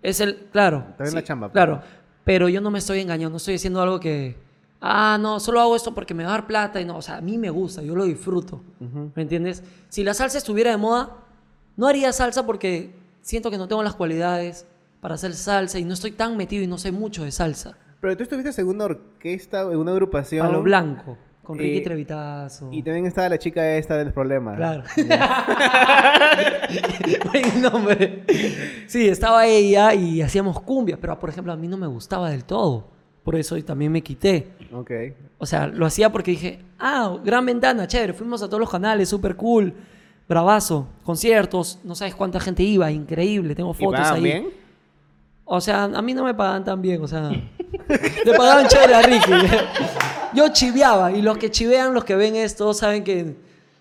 [0.00, 0.84] Es el, claro.
[0.96, 1.52] También la chamba, pues.
[1.54, 1.82] Claro.
[2.24, 4.36] Pero yo no me estoy engañando, no estoy haciendo algo que,
[4.80, 7.16] ah, no, solo hago esto porque me va a dar plata y no, o sea,
[7.16, 8.60] a mí me gusta, yo lo disfruto.
[9.16, 9.64] ¿Me entiendes?
[9.88, 11.16] Si la salsa estuviera de moda,
[11.76, 12.94] no haría salsa porque
[13.28, 14.66] siento que no tengo las cualidades
[15.02, 17.76] para hacer salsa y no estoy tan metido y no sé mucho de salsa.
[18.00, 20.46] Pero tú estuviste en una orquesta, en una agrupación.
[20.46, 22.70] Palo Blanco, con Ricky Eh, Trevitazo.
[22.72, 24.56] Y también estaba la chica esta de los problemas.
[24.56, 24.82] Claro.
[27.30, 28.24] Buen nombre.
[28.86, 32.44] Sí, estaba ella y hacíamos cumbia, pero por ejemplo a mí no me gustaba del
[32.44, 32.88] todo.
[33.24, 34.52] Por eso también me quité.
[34.72, 34.90] Ok.
[35.36, 39.10] O sea, lo hacía porque dije, ah, gran ventana, chévere, fuimos a todos los canales,
[39.10, 39.74] súper cool,
[40.28, 44.22] bravazo, conciertos, no sabes cuánta gente iba, increíble, tengo ¿Y fotos ahí.
[44.22, 44.48] bien?
[45.44, 47.30] O sea, a mí no me pagaban tan bien, o sea,
[48.24, 49.32] le pagaban chévere a Ricky.
[50.34, 53.34] Yo chiveaba y los que chivean, los que ven esto, saben que,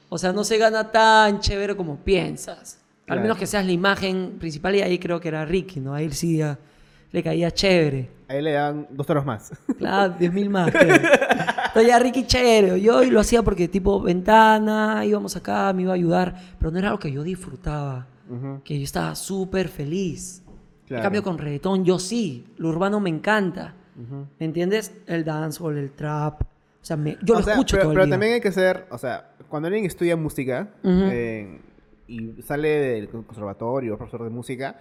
[0.08, 2.80] o sea, no se gana tan chévere como piensas.
[3.02, 3.22] Al Claro.
[3.22, 5.94] menos que seas la imagen principal y ahí creo que era Ricky, ¿no?
[5.94, 6.58] Ahí sí ya
[7.12, 8.10] le caía chévere.
[8.30, 9.52] Ahí le dan dos toros más.
[9.78, 10.72] Claro, 10 mil más.
[10.72, 10.96] creo.
[10.96, 12.82] Entonces ya Ricky chévere.
[12.82, 16.90] Yo lo hacía porque tipo ventana, íbamos acá, me iba a ayudar, pero no era
[16.90, 18.62] algo que yo disfrutaba, Ujú.
[18.64, 20.44] que yo estaba súper feliz.
[20.88, 21.02] Claro.
[21.02, 23.74] En cambio con reggaetón yo sí, lo urbano me encanta.
[23.96, 24.26] Ujú.
[24.40, 24.92] ¿Me entiendes?
[25.06, 26.42] El dancehall, el trap.
[26.42, 28.14] O sea, me- yo O lo sea, escucho pero, todo el pero día.
[28.14, 31.02] también hay que ser, o sea, cuando alguien estudia música Ujú.
[31.12, 31.60] eh,
[32.08, 34.80] y sale del conservatorio profesor de música,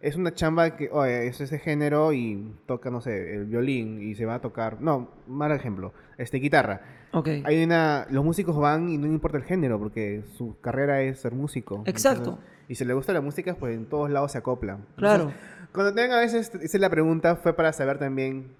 [0.00, 4.14] es una chamba que, oye, es ese género y toca, no sé, el violín y
[4.14, 6.82] se va a tocar, no, mal ejemplo, este, guitarra.
[7.12, 7.28] Ok.
[7.44, 11.34] Hay una, los músicos van y no importa el género porque su carrera es ser
[11.34, 11.82] músico.
[11.86, 12.30] Exacto.
[12.30, 14.84] Entonces, y si le gusta la música, pues en todos lados se acoplan.
[14.96, 15.24] Claro.
[15.24, 15.40] Entonces,
[15.72, 18.52] cuando tengan a veces, hice la pregunta, fue para saber también,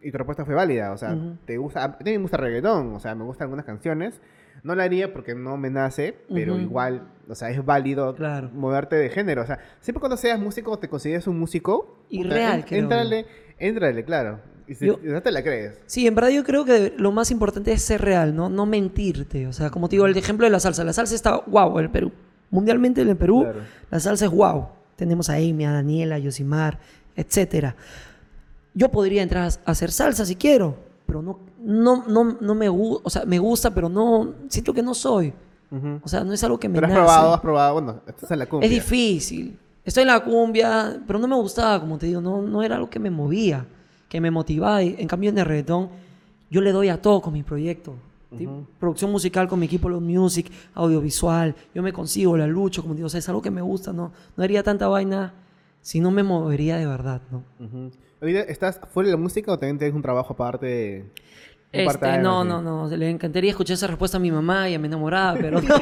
[0.00, 1.36] y tu respuesta fue válida, o sea, Ujú.
[1.44, 4.20] te gusta, a mí me gusta reggaetón, o sea, me gustan algunas canciones,
[4.62, 8.50] no la haría porque no me nace, pero igual, o sea, es válido Claro.
[8.52, 12.64] moverte de género, o sea, siempre cuando seas músico, te consideres un músico, Y real,
[12.64, 12.80] creo.
[12.82, 13.26] Éntrale,
[13.58, 15.80] éntrale, claro, y si, Yo- te la crees.
[15.86, 18.48] Sí, en verdad yo creo que lo más importante es ser real, ¿no?
[18.48, 19.46] No mentirte.
[19.48, 20.84] O sea, como te digo, el ejemplo de la salsa.
[20.84, 22.12] La salsa está guau en el Perú.
[22.50, 23.60] Mundialmente en el Perú, Claro.
[23.90, 24.68] la salsa es guau.
[24.94, 26.78] Tenemos a Amy, a Daniela, a Yosimar,
[27.16, 27.74] etcétera.
[28.74, 33.02] Yo podría entrar a hacer salsa si quiero, pero no, no, no, no me gusta,
[33.06, 35.32] o sea, me gusta, pero no, siento que no soy.
[36.02, 37.04] O sea, no es algo que me Pero has nace.
[37.04, 38.66] probado, has probado, bueno, estás en la cumbia.
[38.66, 39.56] Es difícil.
[39.84, 42.90] Estoy en la cumbia, pero no me gustaba, como te digo, no, no era algo
[42.90, 43.64] que me movía,
[44.08, 44.82] que me motivaba.
[44.82, 45.88] Y, En cambio, en el reggaetón,
[46.50, 47.94] yo le doy a todo con mi proyecto.
[48.36, 48.48] ¿sí?
[48.80, 51.54] Producción musical con mi equipo Los Music, audiovisual.
[51.72, 54.10] Yo me consigo, la lucho, como digo, o sea, es algo que me gusta, ¿no?
[54.36, 55.34] No haría tanta vaina
[55.82, 57.42] si no me movería de verdad, ¿no?
[58.20, 61.04] ¿Estás fuera de la música o también tienes un trabajo aparte de...
[61.72, 62.88] Este, no, no, no.
[62.88, 65.68] Le encantaría escuchar esa respuesta a mi mamá y a mi enamorada, pero no.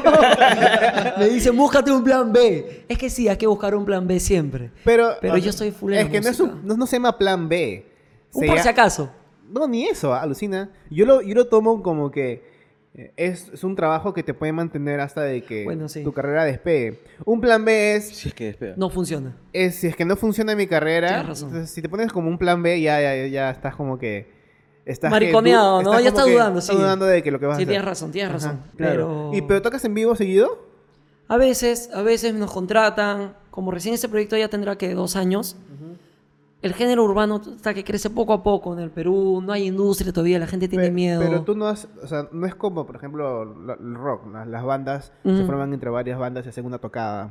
[1.19, 2.85] Me dice, búscate un plan B.
[2.89, 4.71] Es que sí, hay que buscar un plan B siempre.
[4.85, 7.49] Pero, Pero yo full en Es que no, es un- no, no se llama plan
[7.49, 7.87] B.
[8.35, 9.11] Un Se por si acaso.
[9.51, 10.71] No, ni eso, alucina.
[10.91, 12.45] Yo lo, yo lo tomo como que
[12.95, 16.05] eh, es, es un trabajo que te puede mantener hasta de que Bueno, sí.
[16.05, 17.01] tu carrera despegue.
[17.25, 18.75] Un plan B es, Si es que despega.
[18.77, 19.35] No funciona.
[19.55, 21.49] es si es que no funciona mi carrera, Tienes razón.
[21.49, 24.37] entonces, si te pones como un plan B, ya, ya, ya estás como que...
[24.89, 26.01] Estás Mariconeado, ¿no?
[26.01, 26.75] Ya que dudando, sí.
[26.75, 27.73] dudando de que lo que vas a Sí, hacer.
[27.73, 28.63] tienes razón, tienes Ajá, razón.
[28.77, 29.31] claro.
[29.31, 29.31] Pero...
[29.35, 30.67] ¿Y pero tocas en vivo seguido?
[31.29, 33.35] A veces, a veces nos contratan.
[33.51, 35.57] Como recién este proyecto ya tendrá que dos años.
[36.61, 39.41] El género urbano está que crece poco a poco en el Perú.
[39.45, 41.21] No hay industria todavía, la gente tiene miedo.
[41.23, 43.43] Pero tú no has, o sea, no es como, por ejemplo,
[43.79, 44.45] el rock, ¿no?
[44.45, 47.31] las bandas se forman entre varias bandas y hacen una tocada.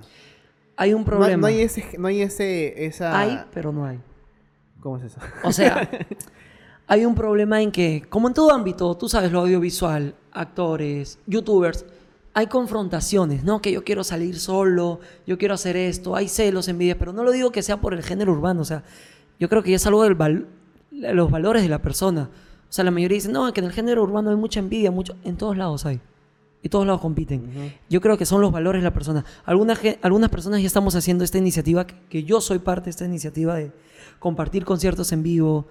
[0.78, 1.38] Hay un No, problema.
[1.42, 3.20] no hay ese, no hay ese, esa...
[3.20, 4.00] Hay, pero no hay.
[4.80, 5.20] ¿Cómo es eso?
[5.44, 5.90] O sea,
[6.88, 11.86] hay un problema en que, como en todo ámbito, tú sabes, lo audiovisual, actores, youtubers,
[12.34, 13.62] hay confrontaciones, ¿no?
[13.62, 17.32] Que yo quiero salir solo, yo quiero hacer esto, hay celos, envidias, pero no lo
[17.32, 18.84] digo que sea por el género urbano, o sea,
[19.40, 20.46] yo creo que ya es algo de
[21.14, 22.30] los valores de la persona.
[22.70, 25.16] O sea, la mayoría dicen, no, que en el género urbano hay mucha envidia, mucho,
[25.24, 26.00] en todos lados hay.
[26.64, 27.74] Y todos lados compiten.
[27.90, 29.24] Yo creo que son los valores de la persona.
[29.46, 33.06] Algunas, algunas personas ya estamos haciendo esta iniciativa, que, que yo soy parte de esta
[33.06, 33.72] iniciativa de
[34.20, 35.68] compartir conciertos en vivo.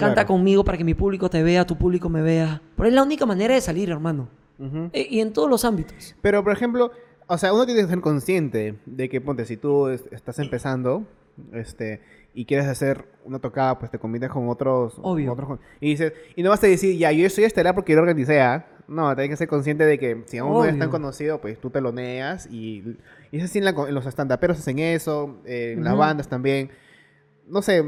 [0.00, 0.28] Canta Claro.
[0.28, 2.60] conmigo para que mi público te vea, tu público me vea.
[2.76, 4.28] Pero es la única manera de salir, hermano.
[4.58, 4.90] Ujú.
[4.92, 6.14] E- y en todos los ámbitos.
[6.20, 6.90] Pero, por ejemplo,
[7.26, 11.04] o sea, uno tiene que ser consciente de que, ponte, si tú es- estás empezando,
[11.52, 12.00] este,
[12.34, 15.34] y quieres hacer una tocada, pues te combinas con otros, Obvio.
[15.34, 17.96] con otros- y dices, y no vas a decir, ya, yo soy estelar porque yo
[17.96, 18.66] lo organicé, ¿ah?
[18.88, 20.90] No, tienes que ser consciente de que si aún no es tan Obvio.
[20.90, 22.96] conocido, pues tú te lo neas y,
[23.30, 26.00] y es así en, la en los estandaperos hacen eso, eh, en las Ujú.
[26.00, 26.70] bandas también.
[27.50, 27.84] No sé,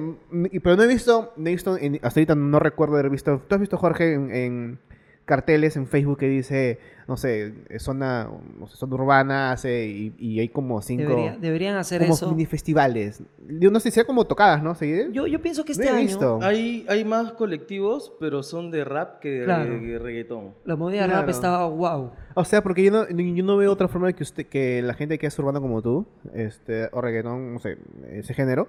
[0.63, 3.55] pero no he visto, no he visto, en- hasta ahorita no recuerdo haber visto, ¿tú
[3.55, 4.79] has visto, Jorge, en, en
[5.25, 10.13] carteles en Facebook que dice, no sé, eh, zona, no sé, zona urbana, hace, y,
[10.19, 12.29] y hay como cinco, Debería- deberían hacer como eso.
[12.31, 13.23] mini festivales.
[13.49, 14.75] Yo no sé, sería como tocadas, ¿no?
[14.75, 14.93] ¿Sí?
[15.13, 16.41] Yo, yo pienso que este año visto.
[16.43, 19.79] Hay, hay más colectivos, pero son de rap que de Claro.
[19.79, 20.55] de reggaetón.
[20.65, 21.31] la movida rap Claro.
[21.31, 22.11] estaba wow.
[22.35, 24.95] O sea, porque yo no, yo no veo otra forma de que usted, que la
[24.95, 27.79] gente que es urbana como tú, este, o reggaetón, no sé,
[28.11, 28.69] ese género,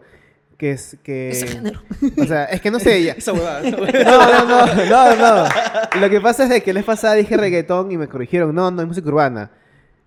[0.64, 1.30] que es que...
[1.30, 1.82] Ese género.
[2.18, 4.04] O sea, es que no sé, ya, Esa huevada, esa huevada.
[4.04, 6.00] No, no, no, no, no.
[6.02, 8.56] Lo que pasa es de que vez pasada dije reggaetón y me corrigieron.
[8.56, 9.52] No, no, es música urbana.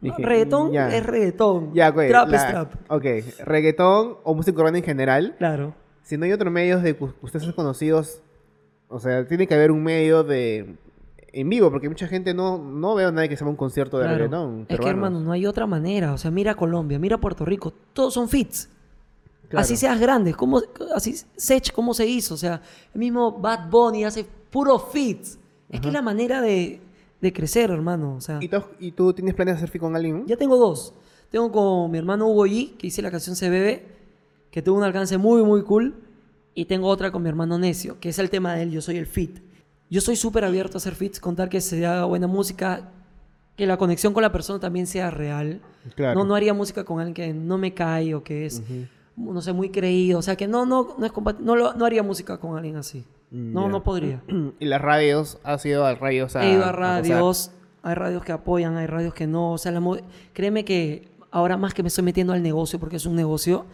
[0.00, 0.88] No, Dije, reggaetón ya.
[0.96, 1.74] es reggaetón.
[1.74, 2.08] Ya, güey.
[2.08, 2.72] Trap la- es trap.
[2.88, 3.04] Ok,
[3.44, 5.34] reggaetón o música urbana en general.
[5.38, 5.74] Claro.
[6.02, 8.20] Si no hay otros medios de ustedes sean conocidos,
[8.88, 10.76] o sea, tiene que haber un medio de
[11.32, 13.56] en vivo, porque mucha gente no, no veo a nadie que se va a un
[13.56, 14.16] concierto de Claro.
[14.18, 14.66] reggaetón.
[14.70, 16.12] Es que, hermano, no hay otra manera.
[16.14, 17.74] O sea, mira Colombia, mira Puerto Rico.
[17.92, 18.70] Todos son fits.
[19.48, 19.62] Claro.
[19.62, 20.34] Así seas grande.
[20.34, 20.60] ¿Cómo,
[20.94, 22.34] así, Sech, ¿cómo se hizo?
[22.34, 22.60] O sea,
[22.92, 25.38] el mismo Bad Bunny hace puro fits.
[25.68, 26.80] Es que es la manera de,
[27.20, 28.16] de crecer, hermano.
[28.16, 30.24] O sea, ¿Y tú, ¿Y tú tienes planes de hacer fit con alguien?
[30.26, 30.94] ya tengo dos.
[31.30, 33.86] Tengo con mi hermano Hugo G, que hice la canción Se Bebe,
[34.50, 35.94] que tuvo un alcance muy, muy cool.
[36.54, 38.96] Y tengo otra con mi hermano Necio, que es el tema de él, yo soy
[38.96, 39.40] el fit.
[39.90, 42.90] Yo soy súper abierto a hacer fits, con tal que se haga buena música,
[43.56, 45.60] que la conexión con la persona también sea real.
[45.94, 46.18] Claro.
[46.20, 48.62] No, no haría música con alguien que no me cae o que es,
[49.16, 50.18] no sé, muy creído.
[50.18, 53.04] O sea, que no, no, no es no, lo- no haría música con alguien así.
[53.30, 54.22] No, no podría.
[54.60, 56.44] y las radios, has ido a radios a...
[56.46, 57.50] He ido a radios,
[57.82, 59.52] hay radios que apoyan, hay radios que no.
[59.52, 59.82] O sea, la
[60.32, 63.66] créeme que ahora más que me estoy metiendo al negocio, porque es un negocio,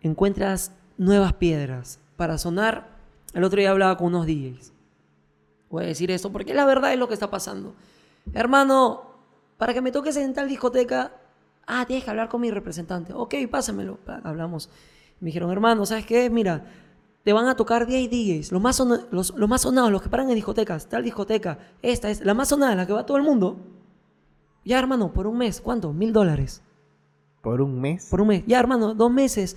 [0.00, 2.88] encuentras nuevas piedras para sonar.
[3.32, 4.72] El otro día hablaba con unos DJs.
[5.70, 7.74] Voy a decir esto porque la verdad es lo que está pasando.
[8.32, 9.02] Hermano,
[9.56, 11.12] para que me toques en tal discoteca,
[11.66, 13.12] ah, tienes que hablar con mi representante.
[13.12, 13.98] Ok, pásamelo.
[14.22, 14.70] Hablamos.
[15.20, 16.28] Me dijeron, hermano, ¿sabes qué?
[16.30, 16.64] Mira,
[17.24, 18.78] te van a tocar 10 DJs, los más,
[19.10, 22.48] los, los más sonados, los que paran en discotecas, tal discoteca, esta es la más
[22.48, 23.56] sonada, la que va todo el mundo.
[24.64, 25.92] Ya, hermano, por un mes, ¿cuánto?
[25.92, 26.62] Mil dólares.
[27.40, 28.08] ¿Por un mes?
[28.10, 28.44] Por un mes.
[28.46, 29.56] Ya, hermano, dos meses,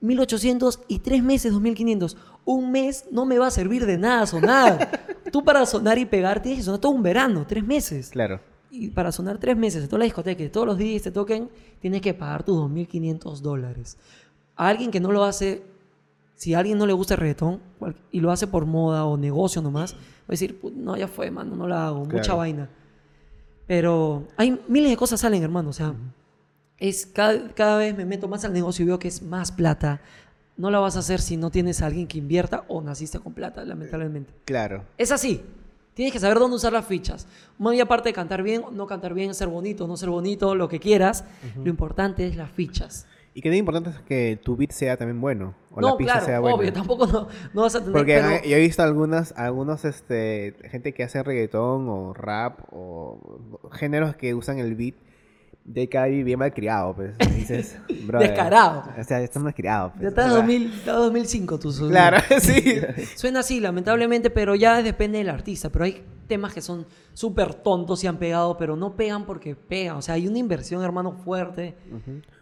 [0.00, 2.16] 1800 y tres meses, 2500.
[2.44, 5.16] Un mes no me va a servir de nada sonar.
[5.32, 8.10] Tú para sonar y pegar tienes que sonar todo un verano, tres meses.
[8.10, 8.40] Claro.
[8.70, 11.48] Y para sonar tres meses en toda la discoteca, y todos los días te toquen,
[11.80, 13.96] tienes que pagar tus 2.500 dólares.
[14.56, 15.62] A alguien que no lo hace,
[16.34, 17.60] si a alguien no le gusta el reggaetón
[18.10, 19.98] y lo hace por moda o negocio nomás, va
[20.28, 22.68] a decir, "Put, no, ya fue, mano, no la hago, mucha vaina.
[23.66, 25.94] Pero hay miles de cosas salen, hermano, o sea,
[26.78, 30.00] es cada, cada vez me meto más al negocio y veo que es más plata.
[30.56, 33.34] No la vas a hacer si no tienes a alguien que invierta o naciste con
[33.34, 34.32] plata, lamentablemente.
[34.44, 34.84] Claro.
[34.96, 35.42] Es así.
[35.96, 37.26] Tienes que saber dónde usar las fichas.
[37.56, 40.78] Muy aparte de cantar bien, no cantar bien, ser bonito, no ser bonito, lo que
[40.78, 41.24] quieras.
[41.56, 43.06] Lo importante es las fichas.
[43.32, 45.54] Y que lo importante es que tu beat sea también bueno.
[45.70, 46.56] O no, la pista claro, sea buena.
[46.56, 47.94] obvio, tampoco no, no vas a tener...
[47.94, 53.40] Porque pero- yo he visto algunas, algunos, este, gente que hace reggaetón o rap o
[53.72, 54.96] géneros que usan el beat
[55.68, 57.14] de cada bien mal criado, pues.
[57.20, 58.84] Y Dices, brother, Descarado.
[58.98, 59.90] O sea, está mal criado.
[59.90, 61.72] Pues, Ya estás o sea, 2000, estás 2005 tú.
[61.72, 61.90] sonido.
[61.90, 62.62] Claro, sí.
[63.16, 65.70] Suena así, lamentablemente, pero ya depende del artista.
[65.70, 69.96] Pero hay temas que son súper tontos y han pegado, pero no pegan porque pegan.
[69.96, 71.74] O sea, hay una inversión, hermano, fuerte.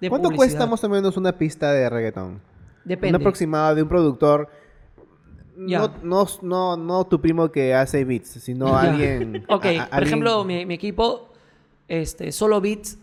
[0.01, 0.37] de ¿Cuánto publicidad.
[0.37, 2.41] cuesta más o menos una pista de reggaetón?
[2.85, 3.17] Depende.
[3.17, 4.49] Un aproximado de un productor.
[5.67, 5.79] Ya.
[5.79, 9.45] No, no, no, no tu primo que hace beats, sino alguien.
[9.49, 11.31] Ok, a- a- por alguien- ejemplo, mi, mi equipo,
[11.89, 12.99] este, solo Beats,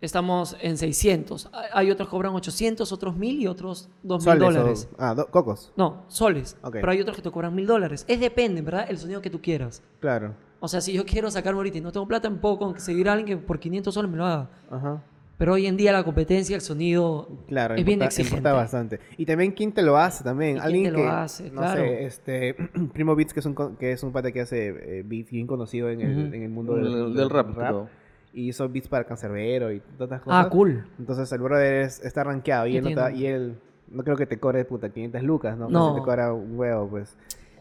[0.00, 1.50] estamos en 600.
[1.72, 4.88] Hay- otros que cobran 800, otros 1000 y otros 2000 Soles o- dólares.
[4.98, 5.72] ah, do- cocos.
[5.76, 6.56] No, soles.
[6.70, 8.04] Pero hay otros que te cobran 1000 dólares.
[8.08, 8.86] Es depende, ¿verdad?
[8.88, 9.82] El sonido que tú quieras.
[10.00, 10.34] Claro.
[10.60, 13.38] O sea, si yo quiero sacarme ahorita y no tengo plata, puedo conseguir a alguien
[13.38, 14.50] que por 500 soles me lo haga.
[14.70, 15.02] Ajá.
[15.38, 18.36] Pero hoy en día la competencia, el sonido Claro, es bien importa, exigente.
[18.38, 19.00] importa bastante.
[19.18, 20.52] Y también quién te lo hace también.
[20.56, 21.50] ¿Y quién Alguien te lo que, hace?
[21.50, 21.80] no Claro.
[21.82, 22.54] sé, este,
[22.94, 25.90] Primo Beats, que es un, que es un pata que hace eh, beats bien conocido
[25.90, 27.88] en el, en el mundo Del- del, del rap, todo.
[28.36, 30.46] Y hizo beats para Cancerbero y todas estas cosas.
[30.46, 30.86] Ah, cool.
[30.98, 33.16] Entonces el brother es- está rankeado y ¿Qué él, no tiene?
[33.16, 35.68] y él no creo que te cobre puta 500 lucas, ¿no?
[35.70, 35.94] No.
[35.94, 37.16] Te cobra un huevo, pues.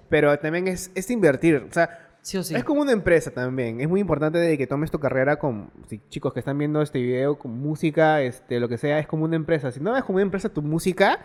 [0.09, 2.55] Pero también es, es invertir, o sea, Sí o sí.
[2.55, 3.79] es como una empresa también.
[3.79, 6.99] Es muy importante de que tomes tu carrera con, si, chicos que están viendo este
[7.01, 9.71] video, con música, este, lo que sea, es como una empresa.
[9.71, 11.19] Si no ves como una empresa tu música,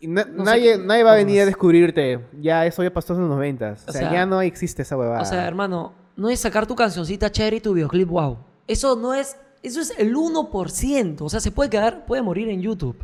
[0.00, 2.20] y na- No nadie, qué nadie va a venir a descubrirte.
[2.40, 3.84] Ya eso ya pasó en los noventas.
[3.86, 5.20] O, O sea, sea, ya no existe esa huevada.
[5.20, 8.36] O sea, hermano, no es sacar tu cancioncita chévere y tu videoclip wow.
[8.66, 11.16] Eso no es, eso es el 1%.
[11.22, 12.96] O sea, se puede quedar, puede morir en YouTube.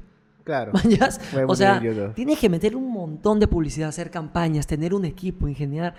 [0.45, 0.73] claro.
[1.49, 1.81] O sea,
[2.15, 5.95] tienes que meter un montón de publicidad, hacer campañas, tener un equipo, ingeniar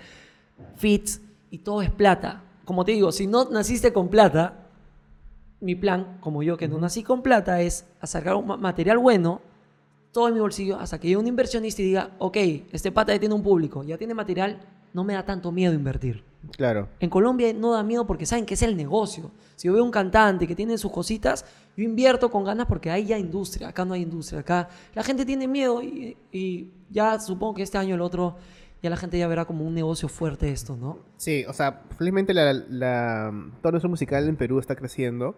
[0.76, 2.42] fits y todo es plata.
[2.64, 4.66] Como te digo, si no naciste con plata,
[5.60, 9.40] mi plan, como yo que no nací con plata, es sacar un ma- material bueno,
[10.12, 12.36] todo en mi bolsillo, hasta que llegue un inversionista y diga, ok,
[12.72, 14.60] este pata ya tiene un público, ya tiene material,
[14.96, 16.24] no me da tanto miedo invertir.
[16.56, 16.88] Claro.
[17.00, 19.30] En Colombia no da miedo porque saben que es el negocio.
[19.54, 21.44] Si yo veo un cantante que tiene sus cositas,
[21.76, 23.68] yo invierto con ganas porque hay ya industria.
[23.68, 24.40] Acá no hay industria.
[24.40, 28.36] Acá la gente tiene miedo y, y ya supongo que este año o el otro
[28.82, 31.00] ya la gente ya verá como un negocio fuerte esto, ¿no?
[31.18, 35.36] Sí, o sea, felizmente la, la, todo nuestro musical en Perú está creciendo.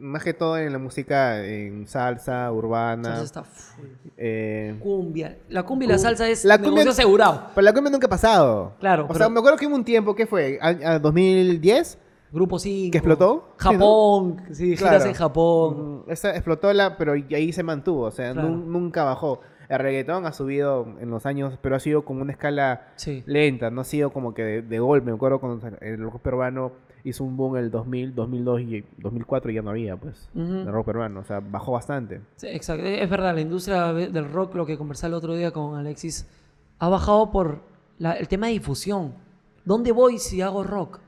[0.00, 3.08] Más que todo en la música en salsa, urbana.
[3.10, 3.84] Entonces está full.
[4.16, 5.36] eh, Cumbia.
[5.50, 7.48] La cumbia y la salsa es la cumbia- asegurado.
[7.54, 8.72] Pero la cumbia nunca ha pasado.
[8.80, 10.58] Claro, O pero- sea, me acuerdo que hubo un tiempo, ¿qué fue?
[10.62, 11.98] ¿A, a 2010?
[12.32, 12.92] Grupo 5.
[12.92, 13.48] ¿Que explotó?
[13.58, 14.36] Sí, Japón.
[14.52, 15.04] Sí, giras Claro.
[15.06, 16.04] en Japón.
[16.06, 18.48] Mm, Esa explotó la, pero ahí se mantuvo, o sea, Claro.
[18.48, 19.40] nunca bajó.
[19.70, 23.22] El reggaetón ha subido en los años, pero ha sido como una escala Sí.
[23.24, 25.10] lenta, no ha sido como que de, de golpe.
[25.10, 26.72] Me acuerdo cuando el rock peruano
[27.04, 30.66] hizo un boom en el 2000, 2002 y 2004 y ya no había, pues, el
[30.70, 32.20] rock peruano, o sea, bajó bastante.
[32.36, 32.84] Sí, exacto.
[32.84, 36.26] Es verdad, la industria del rock, lo que conversé el otro día con Alexis,
[36.80, 37.60] ha bajado por
[37.98, 39.14] la- el tema de difusión.
[39.64, 40.98] ¿Dónde voy si hago rock?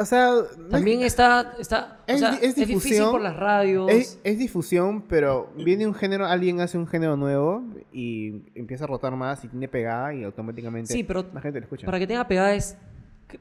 [0.00, 3.10] O sea, no es- También está, está o Es sea, di- es es, difícil difusión.
[3.10, 3.90] por las radios.
[3.90, 8.86] Es, es difusión, pero viene un género, alguien hace un género nuevo y empieza a
[8.86, 11.86] rotar más y tiene pegada y automáticamente Sí, pero la gente lo escucha.
[11.86, 12.76] Para que tenga pegada es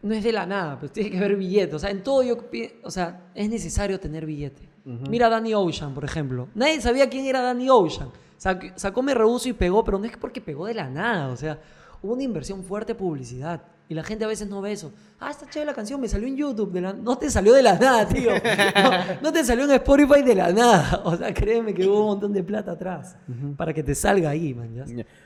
[0.01, 1.73] no es de la nada, pues tiene que haber billete.
[1.75, 2.35] O sea, en todo yo,
[2.83, 4.67] o sea, es necesario tener billete.
[5.09, 6.47] Mira a Danny Ocean, por ejemplo.
[6.55, 8.09] Nadie sabía quién era Danny Ocean.
[8.39, 11.27] Sac- sacó Me Rehuso y pegó, pero no es porque pegó de la nada.
[11.29, 11.59] O sea,
[12.01, 13.61] hubo una inversión fuerte publicidad.
[13.89, 14.91] Y la gente a veces no ve eso.
[15.19, 16.73] Ah, está chévere la canción, me salió en YouTube.
[16.73, 18.31] de la- No te salió de la nada, tío.
[18.35, 21.01] No, no te salió en Spotify de la nada.
[21.05, 23.15] O sea, créeme que hubo un montón de plata atrás.
[23.55, 24.69] Para que te salga ahí, man.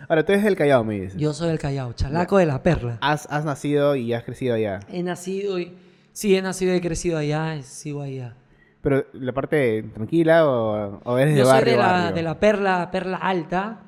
[0.08, 1.17] Ahora, tú eres del Callao, me dices.
[1.19, 3.00] Yo soy el Callao, chalaco de la perla.
[3.02, 4.80] Has, has nacido y has crecido allá.
[4.91, 5.74] He nacido y...
[6.13, 8.36] Sí, he nacido y he crecido allá, y sigo allá.
[8.82, 12.15] Pero la parte tranquila o, o eres de Yo soy barrio, de la, barrio?
[12.15, 13.80] de la perla, perla alta.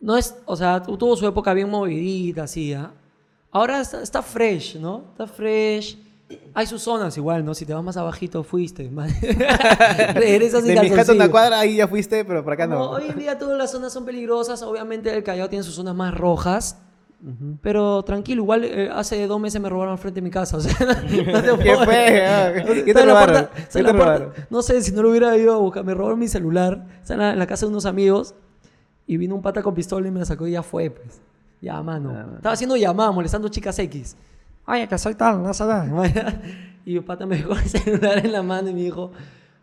[0.00, 2.90] No es, o sea, tu- tuvo su época bien movidita, así, ¿ah?
[3.56, 5.04] Ahora está, está fresh, ¿no?
[5.12, 5.98] Está fresh.
[6.52, 7.54] Hay sus zonas igual, ¿no?
[7.54, 8.90] Si te vas más abajito, fuiste.
[10.14, 11.30] Regresas sin De mi jato calzoncillo.
[11.30, 12.90] cuadra ahí ya fuiste, pero por acá No, no.
[12.90, 14.62] hoy en día todas las zonas son peligrosas.
[14.62, 16.78] Obviamente el Callao tiene sus zonas más rojas.
[17.62, 20.58] Pero tranquilo, igual eh, hace dos meses me robaron al frente de mi casa.
[20.58, 22.26] O sea, no te ¿Qué fue?
[22.26, 22.52] Ah,
[22.84, 23.48] ¿qué te robaron?
[23.72, 24.32] ¿Qué te robaron?
[24.50, 26.86] No sé, si no lo hubiera ido a buscar, me robaron mi celular.
[27.00, 28.34] Está en la, en la casa de unos amigos.
[29.06, 31.20] Y vino un pata con pistola y me la sacó y ya fue, pues.
[31.60, 32.12] Ya, mano.
[32.14, 34.16] Ah, Estaba haciendo llamadas, molestando chicas X.
[34.66, 36.40] Ay, que soy tal, no nada.
[36.84, 39.12] Y el pata me dejó el celular en la mano y me dijo,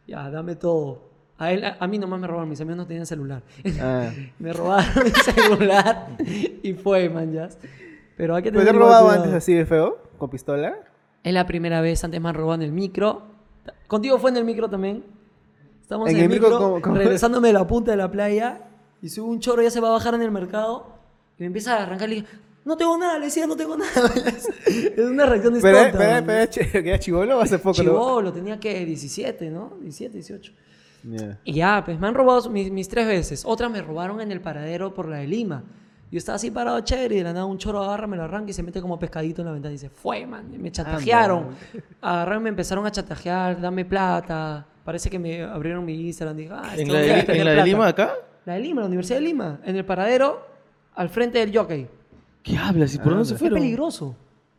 [0.08, 1.12] ya, dame todo.
[1.38, 3.41] A, él, a, a mí nomás me robaron, mis amigos no tenían celular.
[3.82, 4.10] Ah.
[4.39, 6.08] Me robaron mi celular
[6.62, 7.49] y fue, man, ya.
[8.15, 9.23] Pero hay que ¿Pero tener te han robado cuidado.
[9.23, 9.97] antes así de feo?
[10.17, 10.75] ¿Con pistola?
[11.23, 13.23] Es la primera vez, antes me han robado en el micro.
[13.88, 15.03] Contigo fue en el micro también.
[15.82, 16.95] Estamos en, En el el micro, micro, ¿cómo- cómo?
[16.95, 18.60] regresándome de la punta de la playa
[19.01, 20.92] y subo un chorro, ya se va a bajar en el mercado
[21.38, 22.28] y me empieza a arrancar y le digo,
[22.65, 23.91] no tengo nada, le decía, no tengo nada.
[24.65, 27.84] es una reacción de ¿Pero, pero, pero, era chivolo hace poco?
[27.84, 27.91] no?
[27.91, 29.78] Chivolo, tenía que 17, ¿no?
[29.82, 30.54] 17, 18.
[31.04, 31.39] Ya.
[31.43, 33.43] Y ya, pues me han robado mis, mis tres veces.
[33.46, 35.63] Otras me robaron en el paradero por la de Lima.
[36.13, 38.52] Yo estaba así parado chévere y de la nada un choro agarra, me lo arranca
[38.52, 40.46] y se mete como pescadito en la ventana y dice, fue, man.
[40.58, 41.48] Me chantajearon.
[42.02, 44.63] Agarraron y me empezaron a chantajear, dame plata.
[44.86, 46.38] Parece que me abrieron mi Instagram.
[46.38, 47.65] Dije, ah, ¿En la de, en la de plata".
[47.65, 48.13] Lima acá?
[48.46, 49.60] La de Lima, la Universidad de Lima.
[49.65, 50.52] En el paradero,
[50.95, 51.88] al frente del jockey.
[52.43, 52.93] ¿Qué hablas?
[52.95, 53.60] ¿Y por dónde se Es fueron?
[53.60, 54.15] peligroso.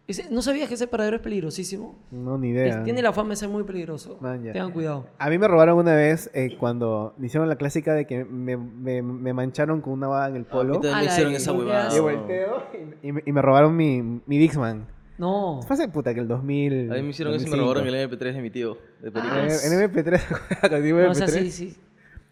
[0.06, 1.98] Ese- ¿No sabías que ese paradero es peligrosísimo?
[2.10, 2.82] No, ni Es- idea.
[2.82, 4.18] tiene la fama de ser muy peligroso.
[4.20, 4.52] Man, ya.
[4.52, 5.06] Tengan cuidado.
[5.18, 9.00] A mí me robaron una vez eh, cuando hicieron la clásica de que me, me-
[9.02, 10.80] me mancharon con una baba en el polo.
[10.92, 11.96] Ah, me hicieron esa huevada.
[11.96, 12.64] Y volteo
[13.02, 14.86] y, y me, y me robaron mi, mi Dixman.
[15.16, 15.60] No.
[15.66, 16.90] Fue hace puta que el 2000.
[16.92, 17.62] A mí me hicieron eso y me 2005.
[17.62, 18.76] robaron el MP3 de mi tío.
[19.00, 19.42] De Ah, película.
[19.42, 20.68] En, en MP3.
[20.70, 21.42] contigo No, o sea, MP3.
[21.44, 21.76] sí, sí.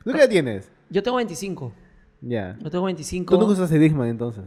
[0.05, 0.71] ¿Tú qué ya tienes?
[0.91, 1.73] Yo tengo 25.
[2.23, 2.57] Ya.
[2.63, 3.35] Yo tengo 25.
[3.35, 4.45] ¿Tú nunca usaste Dixman entonces?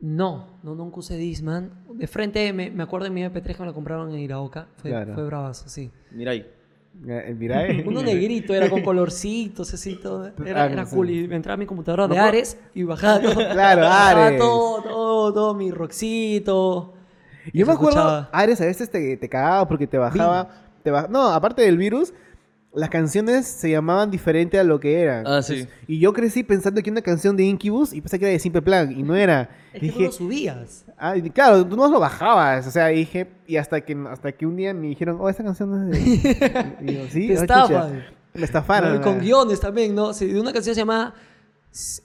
[0.00, 1.70] No, no, nunca usé Disman.
[1.94, 4.68] De frente me, me acuerdo de mi MP3 que me lo compraron en Iraoka.
[4.76, 5.14] Fue, Claro.
[5.14, 5.90] fue bravazo, sí.
[6.12, 6.46] Mira ahí.
[7.04, 7.82] Ya, ¿El Mirai?
[7.86, 10.30] Uno negrito, era con colorcitos, así todo.
[10.44, 10.94] Era, Ah, era sí.
[10.94, 11.10] cool.
[11.10, 13.34] Y me entraba a mi computadora de Ares y bajaba todo.
[13.52, 14.38] Claro, bajaba Ares.
[14.38, 16.94] todo, todo, todo mi roxito.
[17.52, 18.28] Yo me acuerdo, escuchaba.
[18.32, 20.48] Ares a veces te, te cagaba porque te bajaba.
[20.84, 22.14] Te baj- No, aparte del virus,
[22.74, 25.26] las canciones se llamaban diferente a lo que eran.
[25.26, 25.66] Ah, sí.
[25.86, 28.62] Y yo crecí pensando que una canción de Incubus y pensé que era de Simple
[28.62, 29.50] Plan y no era.
[29.72, 30.84] Es que tú dije, lo subías.
[30.96, 32.66] ah, y claro, tú no lo bajabas.
[32.66, 35.70] O sea, dije, y hasta que, hasta que un día me dijeron, oh, esa canción
[35.70, 36.76] no es de.
[36.82, 37.68] Y yo, sí, Te oh, estafan.
[37.68, 38.12] chucha".
[38.34, 38.94] Me estafaron.
[38.94, 39.20] No, y con ah.
[39.20, 40.12] guiones también, ¿no?
[40.12, 41.14] De una canción se llama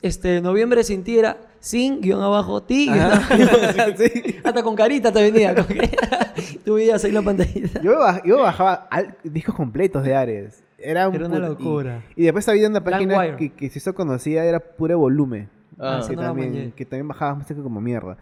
[0.02, 2.88] este, Noviembre sin ti era sin guion abajo ti.
[2.88, 3.34] guion Ajá.
[3.34, 3.94] abajo.
[3.98, 4.36] Sí.
[4.44, 5.56] Hasta con carita te venía.
[5.56, 5.66] con.
[6.66, 7.82] Tú veías ahí la pantallita.
[7.82, 10.64] Yo, baj- yo bajaba al- discos completos de Ares.
[10.78, 12.04] Era, un Era una y- locura.
[12.16, 15.50] Y, después había una página que, que se hizo conocida, era pura volumen.
[15.80, 18.18] Ah, que, no también, que también bajaba música como mierda.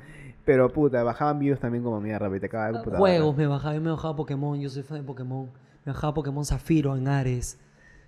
[0.46, 3.00] Pero puta, bajaban videos también como mierda, te acababa computador.
[3.00, 3.76] Juegos me bajaba.
[3.76, 4.60] Yo me bajaba Pokémon.
[4.60, 5.50] Yo soy fan de Pokémon.
[5.86, 7.58] Me bajaba Pokémon Zafiro en Ares.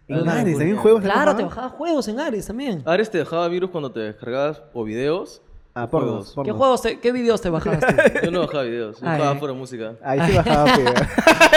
[0.07, 1.01] En Ares, también juegos.
[1.01, 2.83] Claro, te bajaba juegos en Ares también.
[2.85, 5.41] Ares te dejaba virus cuando te descargabas o videos.
[5.75, 6.45] Ah, pornos, juegos.
[6.45, 8.19] ¿Qué juegos, te- qué videos te bajaste?
[8.25, 9.93] Yo no bajaba videos, yo Ah, bajaba fuera música.
[10.03, 10.93] Ahí sí bajaba, pero.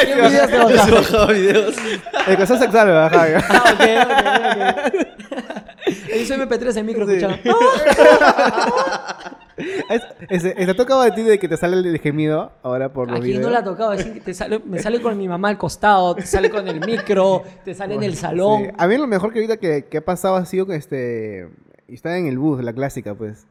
[0.06, 1.74] ¿Qué videos te Yo sí bajaba videos.
[2.26, 3.26] Educación sexual me bajaba.
[3.48, 5.75] Ah, ok, ok, ok.
[6.12, 7.14] Ahí soy MP3 en micro Sí.
[7.14, 7.38] escuchaba.
[9.56, 13.32] ¿Te ha tocado a ti de que te sale el gemido ahora por los Aquí
[13.32, 13.52] no videos?
[13.52, 16.50] la tocaba, es que te sale, me sale con mi mamá al costado, te sale
[16.50, 18.64] con el micro, te sale en el salón.
[18.64, 18.70] Sí.
[18.76, 21.48] A mí lo mejor que ahorita que, que ha pasado ha sido que este.
[21.88, 23.46] Estaba en el bus, la clásica, pues.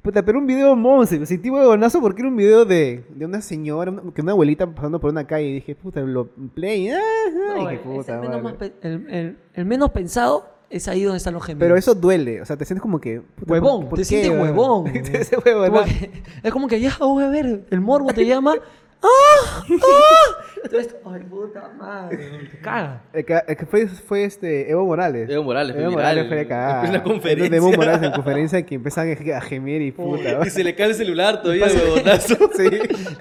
[0.00, 3.40] Puta, pero un video monce, me sentí huevonazo porque era un video de, de una
[3.40, 6.98] señora, una- que una abuelita pasando por una calle y dije, puta, lo play, ah,
[7.00, 11.18] ah, No, dije, es puta, el, menos el- el- el menos pensado es ahí donde
[11.18, 11.60] están los gemidos.
[11.64, 13.20] Pero eso duele, o sea, te sientes como que...
[13.20, 14.92] puta, Huevón, ¿por- por te qué, sientes huevón.
[14.92, 16.10] Te ese huevón, Como que-
[16.42, 18.54] es como que ya voy a ver, el morbo te llama.
[19.02, 19.62] ¡Ah!
[19.68, 20.44] ¡Ah!
[20.64, 23.02] Entonces, ay, puta madre, te caga.
[23.12, 25.28] El que, el que fue, fue este Evo Morales.
[25.28, 25.90] Evo Morales, Evo.
[25.92, 26.80] Morales fue de cagada.
[26.84, 27.44] En plena conferencia.
[27.44, 30.40] Entonces, Evo Morales en conferencia que empiezan a gemir y puta.
[30.46, 32.36] Y se le cae el celular todavía, huevonazo.
[32.56, 32.70] sí.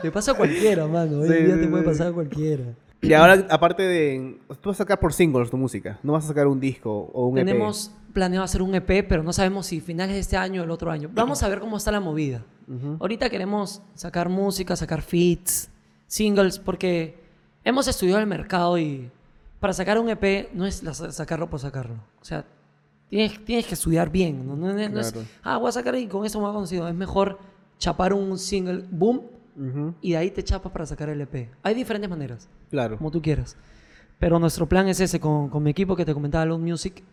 [0.01, 1.19] Le pasa a cualquiera, mano.
[1.19, 1.89] Hoy Sí, día sí, te puede sí.
[1.89, 2.63] pasar a cualquiera.
[3.03, 4.39] Y ahora, aparte de...
[4.61, 5.99] Tú vas a sacar por singles tu música.
[6.03, 7.45] No vas a sacar un disco o un EP.
[7.45, 10.71] Tenemos planeado hacer un EP, pero no sabemos si finales de este año o el
[10.71, 11.09] otro año.
[11.13, 12.43] Vamos a ver cómo está la movida.
[12.67, 12.97] Ujú.
[12.99, 15.69] Ahorita queremos sacar música, sacar feats,
[16.07, 17.17] singles, porque
[17.63, 19.09] hemos estudiado el mercado y
[19.59, 21.95] para sacar un EP no es sacarlo por sacarlo.
[22.21, 22.45] O sea,
[23.09, 24.47] tienes, tienes que estudiar bien.
[24.47, 25.27] No, No- no- es, Claro.
[25.43, 26.87] ah, voy a sacar y con eso me voy a conocido.
[26.87, 27.39] Es mejor
[27.79, 29.21] chapar un single, boom,
[29.55, 29.93] Ujú.
[30.01, 31.49] y de ahí te chapas para sacar el EP.
[31.63, 32.97] Hay diferentes maneras Claro.
[32.97, 33.55] como tú quieras.
[34.19, 37.03] Pero nuestro plan es ese con, con mi equipo que te comentaba, Lone Music,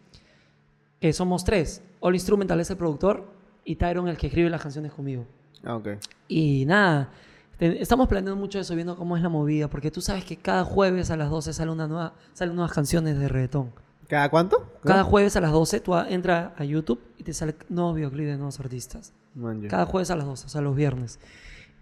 [1.01, 1.83] que somos tres.
[2.01, 3.27] All Instrumental es el productor
[3.65, 5.27] y Tyron el que escribe las canciones conmigo.
[5.65, 5.89] Ah, ok.
[6.29, 7.11] Y nada,
[7.59, 10.65] te- estamos planeando mucho eso, viendo cómo es la movida, porque tú sabes que cada
[10.65, 13.73] jueves a las 12 sale una nueva, salen nuevas canciones de reggaetón.
[14.09, 14.67] ¿Cada cuánto?
[14.83, 18.37] Cada jueves a las 12 tú entras a YouTube y te sale nuevos videoclips de
[18.37, 19.13] nuevos artistas.
[19.35, 19.69] Man, ya.
[19.69, 21.21] Cada jueves a las 12, o sea, los viernes.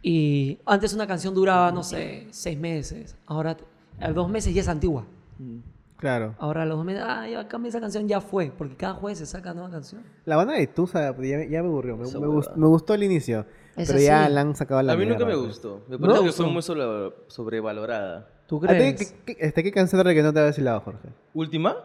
[0.02, 3.16] Y antes una canción duraba, no sé, seis meses.
[3.26, 3.56] Ahora,
[4.00, 5.04] a los dos meses ya es antigua.
[5.96, 6.36] Claro.
[6.38, 8.52] Ahora a los dos meses, ah, ya cambié esa canción, ya fue.
[8.56, 10.02] Porque cada jueves se saca nueva canción.
[10.24, 11.96] La banda de Tusa ya, ya me aburrió.
[11.96, 12.32] Me, me huevada.
[12.34, 13.44] gust- me gustó el inicio.
[13.76, 15.82] Es pero ya la han sacado a la A mí nunca me gustó.
[15.88, 16.00] Me ¿No?
[16.02, 16.42] parece que gustó?
[16.44, 18.28] fue muy sobre- sobrevalorada.
[18.46, 19.12] ¿Tú ¿A ti crees?
[19.24, 21.08] qué, qué- este, qué canción de reggaetón te ha vacilado, Jorge?
[21.34, 21.76] ¿Última?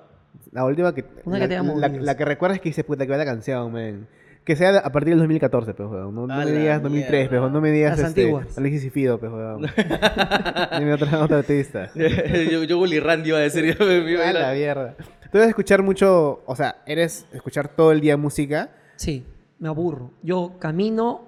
[0.52, 1.06] La última que...
[1.26, 2.04] Una la, que tenga la, movidas.
[2.06, 4.08] la que recuerdas que dice, puta, que va la canción, man.
[4.44, 6.14] Que sea a partir del 2014, pues, weón.
[6.14, 7.40] No, me la digas 2003, mierda.
[7.40, 8.58] pues, no me digas Las este, antiguas.
[8.58, 9.62] Alexis y Fido, pues, weón.
[10.80, 11.92] Dime otra, otra artista.
[11.96, 13.78] yo, yo Willy Randy iba a decir.
[13.78, 14.96] yo me- me iba a la mierda.
[14.98, 18.70] Tú debes escuchar mucho, o sea, eres escuchar todo el día música.
[18.98, 19.26] Sí,
[19.60, 20.12] me aburro.
[20.22, 21.22] Yo camino,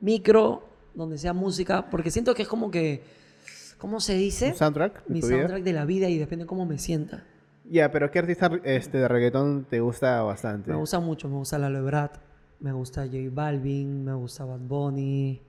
[0.00, 3.02] micro, donde sea música, porque siento que es como que,
[3.78, 4.48] ¿cómo se dice?
[4.48, 5.04] ¿Un soundtrack?
[5.06, 5.28] de Mi vida?
[5.36, 7.24] soundtrack de la vida y depende cómo me sienta.
[7.66, 10.70] Ya, pero ¿qué artista este, de reggaetón te gusta bastante?
[10.70, 12.16] Me gusta mucho, me gusta Lalo Ebrat,
[12.64, 15.42] me gusta J Balvin, me gusta Bad Bunny,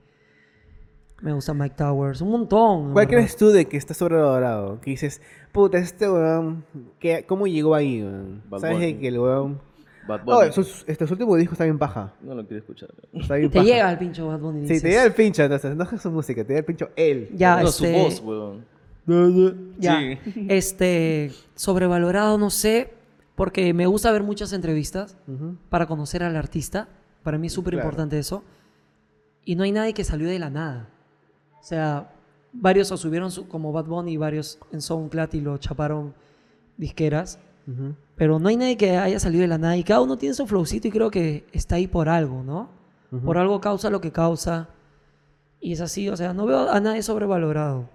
[1.22, 2.92] me gusta Mike Towers, un montón.
[2.92, 4.80] ¿Cuál crees tú de que está sobrevalorado?
[4.82, 6.64] Que dices, puta, este weón,
[7.00, 8.42] ¿qué- ¿cómo llegó ahí, weón?
[8.50, 9.60] Bad ¿Sabes de que el weón...
[10.06, 10.52] Bad Oh, Bunny.
[10.52, 12.12] sus, este, su último disco está bien paja.
[12.22, 12.90] No lo quiero escuchar.
[13.12, 13.66] Está bien Te paja.
[13.70, 14.60] llega el pincho Bad Bunny.
[14.60, 14.82] Sí, dices.
[14.82, 17.30] te llega el pincho, entonces, no es su música, te llega el pincho él.
[17.34, 18.64] Ya, no, este, su voz, weón.
[19.78, 20.18] Ya, Sí.
[20.48, 22.92] este, sobrevalorado no sé,
[23.36, 25.16] porque me gusta ver muchas entrevistas
[25.70, 26.88] para conocer al artista.
[27.26, 27.88] Para mí es súper Claro.
[27.88, 28.44] importante eso.
[29.44, 30.88] Y no hay nadie que salió de la nada.
[31.60, 32.12] O sea,
[32.52, 36.14] varios o subieron su- como Bad Bunny varios en SoundCloud y lo chaparon
[36.76, 37.40] disqueras.
[37.66, 37.96] Ujú.
[38.14, 40.46] Pero no hay nadie que haya salido de la nada y cada uno tiene su
[40.46, 42.68] flowcito y creo que está ahí por algo, ¿no?
[43.10, 43.24] Ujú.
[43.26, 44.68] Por algo causa lo que causa.
[45.60, 47.88] Y es así, o sea, no veo a nadie sobrevalorado.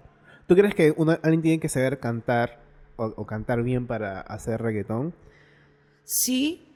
[0.46, 2.60] ¿Tú crees que uno- alguien tiene que saber cantar
[2.96, 5.14] o, o cantar bien para hacer reggaetón?
[6.04, 6.68] Sí,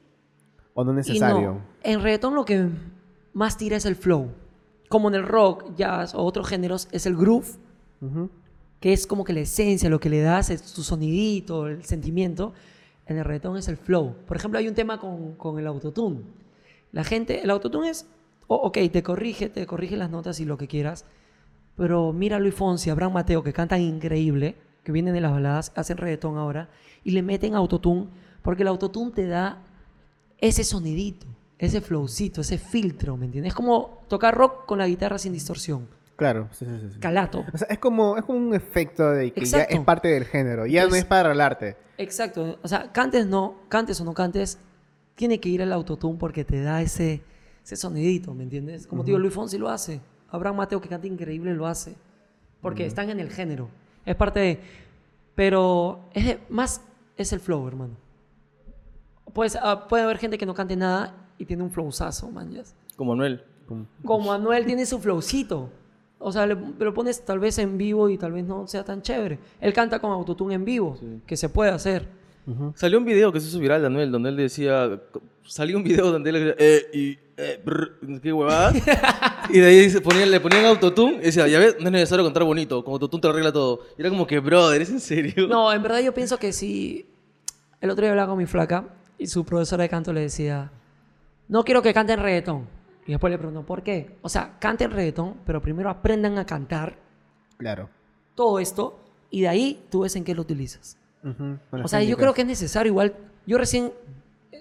[0.78, 1.52] ¿O no es Y necesario?
[1.54, 1.60] no.
[1.82, 2.68] En reggaetón lo que
[3.32, 4.30] más tira es el flow.
[4.88, 7.56] Como en el rock, jazz o otros géneros, es el groove,
[8.00, 8.30] Ujú.
[8.78, 12.52] que es como que la esencia, lo que le das, es tu sonidito, el sentimiento.
[13.06, 14.14] En el reggaetón es el flow.
[14.26, 16.20] Por ejemplo, hay un tema con, con el autotune.
[16.92, 18.06] La gente, el autotune es,
[18.46, 21.04] oh, ok, te corrige, te corrige las notas y lo que quieras,
[21.76, 25.72] pero mira a Luis Fonsi, Abraham Mateo, que cantan increíble, que vienen de las baladas,
[25.74, 26.68] hacen reggaetón ahora,
[27.02, 28.06] y le meten autotune,
[28.42, 29.62] porque el autotune te da
[30.38, 31.26] ese sonidito,
[31.58, 33.50] ese flowcito, ese filtro, ¿me entiendes?
[33.50, 35.88] Es como tocar rock con la guitarra sin distorsión.
[36.16, 36.98] Claro, sí, sí, sí.
[36.98, 37.44] Calato.
[37.52, 39.76] O sea, es como, es como un efecto de que ya Exacto.
[39.76, 41.76] es parte del género, ya no Entonces- es para el arte.
[41.98, 42.58] Exacto.
[42.62, 44.58] O sea, cantes no, cantes o no cantes,
[45.14, 47.22] tiene que ir el autotune porque te da ese,
[47.64, 48.86] ese sonidito, ¿me entiendes?
[48.86, 50.00] Como te digo, Luis Fonsi lo hace.
[50.30, 51.94] Abraham Mateo, que canta increíble, lo hace.
[52.60, 53.68] Porque están en el género.
[54.04, 54.60] Es parte de...
[55.34, 56.80] Pero es de- más
[57.16, 57.94] es el flow, hermano.
[59.36, 62.50] Pues, ah, puede haber gente que no cante nada y tiene un flowzazo, man.
[62.50, 62.62] ya.
[62.96, 63.44] Como Anuel.
[63.68, 65.68] Como- Como Anuel tiene su flowcito.
[66.18, 69.02] O sea, le, lo pones tal vez en vivo y tal vez no sea tan
[69.02, 69.38] chévere.
[69.60, 71.20] Él canta con autotune en vivo, Sí.
[71.26, 72.08] que se puede hacer.
[72.76, 74.98] Salió un video que se hizo viral de Anuel, donde él decía.
[75.44, 76.54] Salió un video donde él decía.
[76.58, 77.18] Eh, y.
[77.36, 78.72] Eh, brr, qué huevada.
[79.50, 82.24] y de ahí se ponían, le ponían autotune y decía, ya ves, no es necesario
[82.24, 83.80] cantar bonito, con autotune te arregla todo.
[83.98, 85.46] Y era como que, brother, ¿es en serio?
[85.46, 87.04] No, en verdad yo pienso que si...
[87.82, 90.70] El otro día hablaba con mi flaca y su profesora de canto le decía,
[91.48, 92.66] no quiero que canten reggaetón.
[93.06, 94.16] Y después le preguntó, ¿por qué?
[94.22, 96.96] O sea, canten reggaetón, pero primero aprendan a cantar
[97.56, 97.88] Claro.
[98.34, 98.98] todo esto
[99.30, 100.98] y de ahí tú ves en qué lo utilizas.
[101.22, 103.14] Ujú, con O sea, yo creo que es necesario igual.
[103.46, 103.92] Yo recién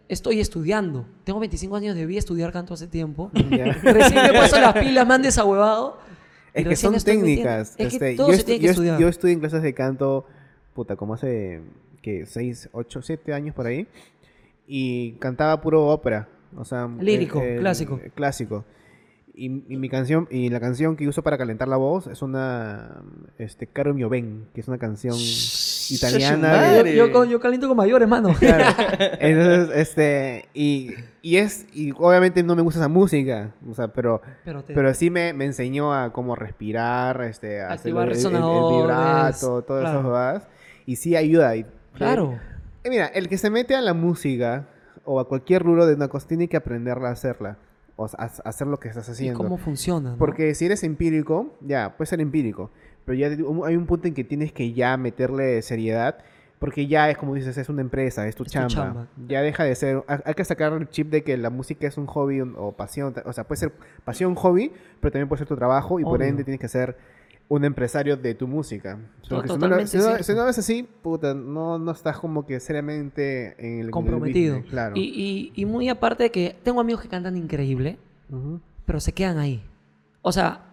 [0.08, 1.06] estoy estudiando.
[1.24, 3.32] Tengo 25 años, debí estudiar canto hace tiempo.
[3.50, 3.66] Ya.
[3.84, 6.00] recién me paso las pilas, me han desahuevado.
[6.54, 7.72] Es que son técnicas.
[7.78, 9.00] Es que este, todo yo, se tiene que yo, estudiar.
[9.00, 10.26] yo estudié en clases de canto,
[10.74, 11.62] puta, como hace,
[12.02, 13.88] que 6, 8, 7 años por ahí.
[14.68, 16.28] Y cantaba puro ópera.
[16.58, 18.00] O sea, Lírico, clásico.
[18.16, 18.66] Clásico.
[19.38, 23.02] Y, y mi canción, y la canción que uso para calentar la voz es una,
[23.38, 25.14] este, Caro mio ben, que es una canción
[25.90, 26.72] italiana.
[26.84, 28.34] de- yo, yo, yo caliento con mayores, mano.
[28.40, 28.64] Claro.
[29.20, 30.92] Entonces, este, y,
[31.22, 34.94] y es, y obviamente no me gusta esa música, o sea, pero, Pero te- pero
[34.94, 38.78] sí me, me enseñó a cómo respirar, este, a hacer Activar el, el- el resonadores,
[38.82, 40.00] vibrato, todas claro.
[40.00, 40.12] esas
[40.42, 40.48] cosas,
[40.86, 41.56] y sí ayuda.
[41.58, 42.40] Y, Claro.
[42.86, 44.68] Eh, mira, el que se mete a la música
[45.04, 47.58] o a cualquier rubro de una cosa tiene que aprenderla a hacerla,
[47.96, 49.38] o sea, a, hacer lo que estás ¿Y haciendo.
[49.38, 50.12] cómo funciona?
[50.12, 50.18] no?
[50.18, 52.72] Porque si eres empírico, ya, puede ser empírico.
[53.06, 56.18] Pero ya hay un punto en que tienes que ya meterle seriedad.
[56.58, 58.68] Porque ya es como dices, es una empresa, es tu Es tu chamba.
[58.70, 59.08] chamba.
[59.28, 60.04] Ya deja de ser.
[60.08, 63.14] ha- Hay que sacar el chip de que la música es un hobby o pasión.
[63.26, 63.74] O sea, puede ser
[64.06, 64.72] pasión, hobby,
[65.02, 66.28] pero también puede ser tu trabajo y por Obvio.
[66.30, 66.98] ende tienes que ser
[67.48, 68.98] un empresario de tu música.
[68.98, 70.24] Porque si no, lo- totalmente si, no, cierto.
[70.24, 73.92] si no es así, puta, no, no estás como que seriamente en el en el
[73.92, 74.56] comprometido.
[74.56, 74.96] business, claro.
[74.98, 77.98] Y, y, y muy aparte de que tengo amigos que cantan increíble,
[78.32, 78.60] Ujú.
[78.86, 79.64] pero se quedan ahí.
[80.24, 80.66] O sea,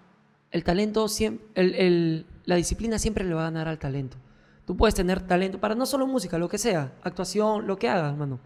[0.50, 4.16] el talento siempre, el, el- la disciplina siempre le va a ganar al talento.
[4.66, 8.16] Tú puedes tener talento para no solo música, lo que sea, actuación, lo que hagas,
[8.16, 8.40] mano.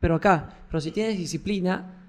[0.00, 2.02] Pero acá, pero si tienes disciplina,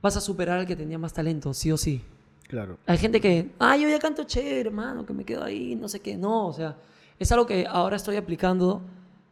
[0.00, 2.02] vas a superar al que tenía más talento, sí o sí.
[2.48, 2.78] Claro.
[2.86, 6.00] Hay gente que, ah, yo ya canto chévere, hermano, que me quedo ahí, no sé
[6.00, 6.16] qué.
[6.16, 6.76] No, o sea,
[7.18, 8.82] es algo que ahora estoy aplicando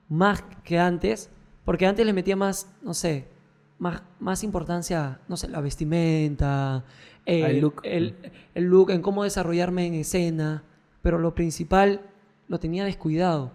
[0.08, 1.30] más que antes,
[1.64, 3.26] porque antes le metía más, no sé,
[3.78, 6.84] más, más importancia, no sé, la vestimenta,
[7.26, 7.80] el, Al look.
[7.84, 8.16] el,
[8.54, 10.64] el look, en cómo desarrollarme en escena,
[11.02, 12.00] pero lo principal
[12.48, 13.52] lo tenía descuidado.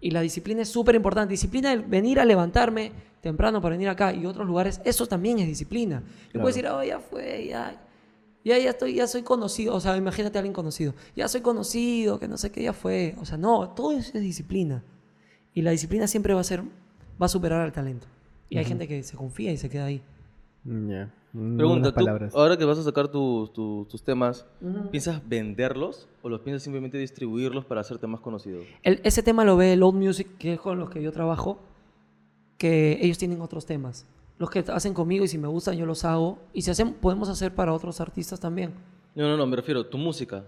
[0.00, 1.32] Y la disciplina es súper importante.
[1.32, 2.92] Disciplina el venir a levantarme
[3.22, 6.00] temprano para venir acá y otros lugares, eso también es disciplina.
[6.00, 6.42] Yo Claro.
[6.42, 7.80] puedo decir, oh, ya fue, ya,
[8.46, 9.74] ya, ya estoy, ya soy conocido.
[9.74, 10.94] O sea, imagínate a alguien conocido.
[11.14, 13.14] Ya soy conocido, que no sé qué, ya fue.
[13.20, 14.82] O sea, no, todo eso es disciplina.
[15.52, 16.62] Y la disciplina siempre va a ser,
[17.20, 18.06] va a superar al talento.
[18.48, 20.02] Y hay gente que se confía y se queda ahí.
[20.64, 21.12] Ya.
[21.56, 24.46] Pregunta, ¿tú, ahora que vas a sacar tus- tus- tus temas,
[24.90, 28.60] ¿piensas venderlos o los piensas simplemente distribuirlos para hacerte más conocido?
[28.82, 31.58] El- ese tema lo ve Load Music, que es con los que yo trabajo,
[32.56, 34.06] que ellos tienen otros temas.
[34.38, 36.38] Los que hacen conmigo y si me gustan yo los hago.
[36.52, 38.74] Y si hacen, podemos hacer para otros artistas también.
[39.14, 40.44] No, no, no, me refiero a tu música,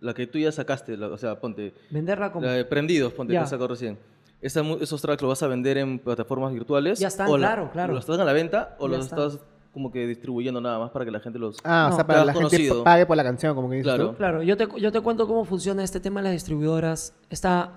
[0.00, 2.44] la que tú ya sacaste, la- o sea, ponte, Venderla como...
[2.46, 3.40] la de Prendidos, ponte Ya.
[3.40, 3.98] que has sacado recién.
[4.42, 6.98] Esa ¿Esos tracks los vas a vender en plataformas virtuales?
[6.98, 7.94] Ya están, o la- claro, claro.
[7.94, 9.18] ¿Los están a la venta o Ya los están.
[9.26, 9.40] estás
[9.72, 11.58] como que distribuyendo nada más para que la gente los...
[11.64, 12.82] Ah, o sea, para te la gente conocido.
[12.84, 14.10] pague por la canción, como que dices Claro.
[14.10, 14.16] tú.
[14.16, 17.14] Claro, yo te, yo te cuento cómo funciona este tema de las distribuidoras.
[17.30, 17.72] Está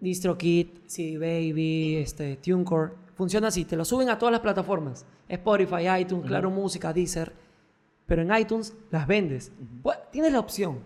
[0.00, 2.92] DistroKid, CD Baby, este, TuneCore.
[3.16, 5.04] Funciona así, te lo suben a todas las plataformas.
[5.28, 7.32] Spotify, iTunes, Claro Música, Deezer.
[8.06, 9.50] Pero en iTunes las vendes.
[9.82, 10.78] Pues, Tienes la opción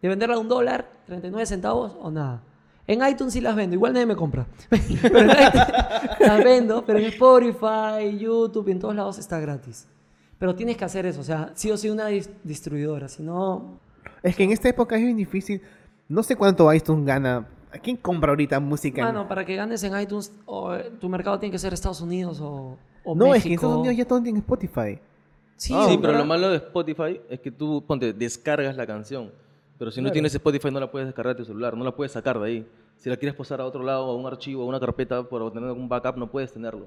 [0.00, 2.42] de venderla a un dólar, 39 centavos o nada.
[2.86, 4.46] En iTunes sí las vendo, igual nadie me compra.
[4.68, 5.66] Pero en iTunes
[6.20, 9.86] las vendo, pero en Spotify, YouTube en todos lados está gratis.
[10.38, 13.78] Pero tienes que hacer eso, o sea, sí o sí una dis- distribuidora, si no,
[14.24, 15.62] Es que en esta época es bien difícil.
[16.08, 17.46] No sé cuánto iTunes gana.
[17.72, 19.00] ¿A quién compra ahorita música?
[19.00, 22.00] en- Mano, para que ganes en iTunes, o, eh, tu mercado tiene que ser Estados
[22.00, 23.36] Unidos o, o no, México.
[23.36, 24.98] es que en Estados Unidos ya todo tiene Spotify.
[25.56, 29.30] Sí, sí, pero lo malo de Spotify es que tú, ponte, descargas la canción.
[29.78, 32.12] Pero si no tienes Spotify no la puedes descargar de tu celular, no la puedes
[32.12, 32.66] sacar de ahí.
[32.98, 35.68] Si la quieres pasar a otro lado, a un archivo, a una carpeta, por obtener
[35.68, 36.86] algún backup, no puedes tenerlo.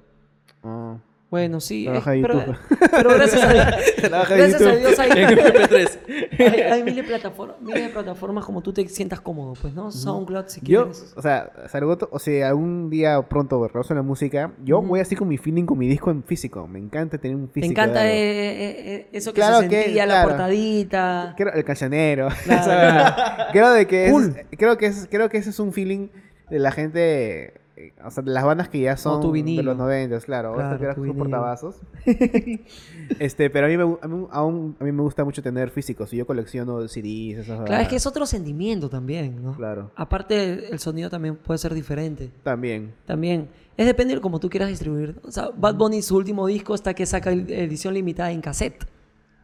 [0.63, 0.97] Ah.
[1.35, 1.83] Bueno, sí.
[1.85, 2.55] De pero, YouTube.
[2.91, 3.65] pero gracias a Dios,
[4.29, 4.75] gracias a.
[4.77, 5.99] Dios hay, En MP3.
[6.39, 9.91] hay, hay miles, de plataformas, miles de plataformas como tú te sientas cómodo, pues, ¿no?
[9.91, 11.13] SoundCloud, si Yo, quieres.
[11.17, 15.27] o sea, saludo, o sea, algún día pronto a la música, yo voy así con
[15.27, 16.67] mi feeling con mi disco en físico.
[16.67, 17.71] Me encanta tener un físico.
[17.73, 18.11] encanta de algo.
[18.13, 20.29] eh, eh, eh, eso que Claro se que, sentía, la claro.
[20.29, 21.35] portadita.
[21.37, 22.29] El cancionero.
[22.45, 23.13] Claro,
[23.51, 24.35] creo de que es- Cool.
[24.57, 26.07] creo que es, creo que ese es un feeling
[26.49, 29.75] de la gente, eh, o sea, de las bandas que ya son tu de los
[29.77, 31.17] 90, claro, Claro, que vinilo.
[31.17, 31.75] portavasos.
[33.19, 35.69] este, pero a mí me gu- a mí, aún, a mí me gusta mucho tener
[35.69, 39.55] físicos y yo colecciono CDs, esas Claro, es que es otro sentimiento también, ¿no?
[39.55, 39.91] Claro.
[39.95, 42.31] Aparte, el sonido también puede ser diferente.
[42.43, 42.93] También.
[43.05, 43.49] También.
[43.77, 45.19] Es depende de cómo tú quieras distribuir.
[45.23, 48.85] O sea, Bad Bunny, su último disco está que saca edición limitada en cassette.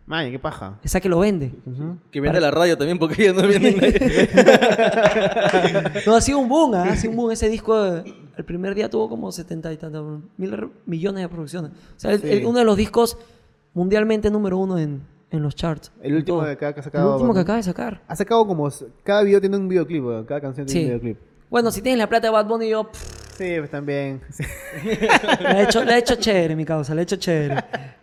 [0.08, 0.80] Man, qué paja.
[0.84, 1.54] Esa que lo vende.
[2.12, 4.30] Que vende la radio también porque ya no viene nadie.
[6.06, 6.84] No, ha sido un boom, ¿ah?
[6.90, 7.32] ha sido un boom.
[7.32, 8.04] Ese disco, eh,
[8.38, 11.72] el primer día tuvo como 70 y tantos mil millones de producciones.
[11.72, 12.30] O sea, el- Sí.
[12.30, 13.18] el- uno de los discos
[13.74, 15.92] mundialmente número uno en, en los charts.
[16.02, 16.48] El último Todo.
[16.48, 18.02] de acá que ha El último que acaba de sacar.
[18.08, 18.70] Ha sacado como.
[19.04, 20.86] Cada video tiene un videoclip, weón, cada canción tiene Sí.
[20.86, 21.18] un videoclip.
[21.50, 24.22] Bueno, si tienes la plata de Bad Bunny, yo pff, Sí, pues también.
[24.30, 24.44] Sí.
[24.84, 27.56] le he hecho, le he hecho chévere, mi causa, le he hecho chévere.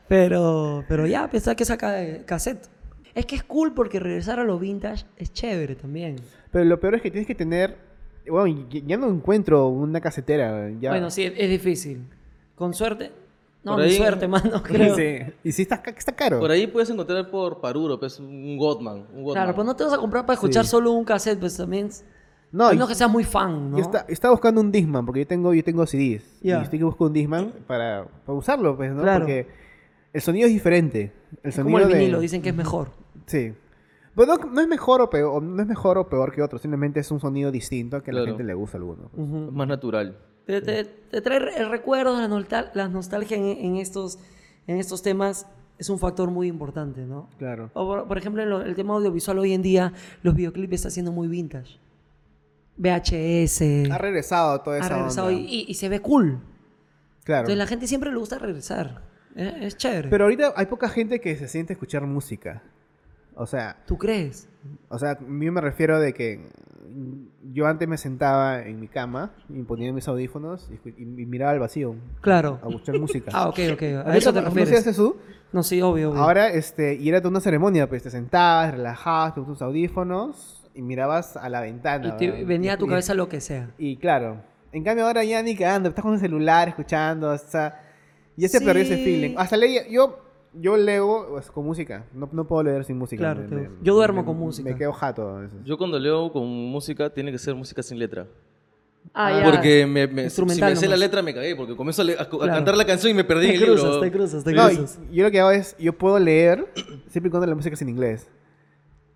[0.09, 2.67] Pero, pero ya, pensaba que saca eh, cassette.
[3.15, 6.17] Es que es cool porque regresar a lo vintage es chévere también.
[6.51, 7.77] Pero lo peor es que tienes que tener.
[8.31, 10.71] Bueno, ya no encuentro una casetera.
[10.81, 10.91] Ya.
[10.91, 12.03] Bueno, sí, es, difícil.
[12.55, 13.13] Con suerte.
[13.65, 14.95] No, ahí- suerte, mano, creo.
[14.95, 15.19] Sí.
[15.45, 16.39] Y sí está, está caro.
[16.41, 19.07] Por ahí puedes encontrar por Paruro, pues un Godman.
[19.15, 19.35] Un Godman.
[19.35, 20.71] Claro, pues no te vas a comprar para escuchar Sí.
[20.71, 21.89] solo un cassette, pues también.
[22.51, 23.77] No, No, y- no que seas muy fan, ¿no?
[23.79, 26.23] Yo está- estaba buscando un Disman, porque yo tengo, yo tengo CDs.
[26.41, 26.61] Ya.
[26.61, 29.03] Y estoy que busco un Disman para, para usarlo, pues, ¿no?
[29.03, 29.21] Claro.
[29.21, 29.47] Porque
[30.15, 31.13] el sonido es diferente.
[31.43, 32.91] El Es sonido como el de- vinilo, dicen que es mejor.
[33.27, 33.53] Sí.
[34.19, 37.01] Pero no, no es mejor o peor, no es mejor o peor que otro, simplemente
[37.01, 39.11] es un sonido distinto que a la gente le gusta a alguno.
[39.53, 40.19] Más natural.
[40.45, 44.19] Te, te- te trae el recuerdo, la, nostal- la nostalgia en, en estos,
[44.67, 45.47] en estos temas
[45.79, 47.29] es un factor muy importante, ¿no?
[47.39, 47.71] Claro.
[47.75, 49.93] O por, por ejemplo, en lo- el tema audiovisual hoy en día,
[50.23, 51.79] los videoclips están siendo muy vintage.
[52.77, 53.91] VHS.
[53.91, 55.41] Ha regresado toda ha esa regresado onda.
[55.41, 56.41] y, y- y se ve cool.
[57.25, 57.41] Claro.
[57.41, 59.03] Entonces la gente siempre le gusta regresar.
[59.35, 60.09] Es, es chévere.
[60.09, 62.63] Pero ahorita hay poca gente que se siente a escuchar música.
[63.41, 64.49] O sea, ¿Tú crees?
[64.89, 66.49] o sea, yo me refiero de que
[67.53, 71.53] yo antes me sentaba en mi cama y ponía mis audífonos y, y- y miraba
[71.53, 72.59] al vacío Claro.
[72.63, 73.31] a escuchar música.
[73.35, 73.83] Ah, ok, ok.
[74.07, 74.81] A ¿A eso te ¿No refieres.
[74.81, 75.17] hace eso?
[75.53, 76.21] No, sí, obvio, obvio.
[76.23, 80.83] Ahora, este, y era toda una ceremonia, pues te sentabas, relajabas, te tus audífonos y
[80.83, 82.17] mirabas a la ventana.
[82.21, 83.71] y venía a tu Y- cabeza lo que sea.
[83.79, 87.81] Y claro, en cambio ahora ya ni cagando, estás con el celular escuchando, o sea,
[88.37, 88.65] ya se Sí.
[88.65, 89.35] perdió ese feeling.
[89.39, 90.19] Hasta leía, yo,
[90.55, 93.21] yo leo pues, con música, no, no puedo leer sin música.
[93.35, 93.43] Claro,
[93.83, 94.69] yo duermo con música.
[94.71, 95.59] Me quedo jato a veces.
[95.65, 98.27] Yo cuando leo con música, tiene que ser música sin letra.
[99.15, 99.45] Ah, Ah, ya.
[99.51, 102.23] Porque me, me- si me sé la letra me cagué, porque comienzo a, le- a-
[102.23, 102.53] a Claro.
[102.53, 103.83] cantar la canción y me perdí en Te el libro.
[103.83, 104.99] cruzas, te cruzas, te No, cruzas.
[105.11, 106.67] yo lo que hago es, yo puedo leer
[107.09, 108.29] siempre y cuando la música es en inglés.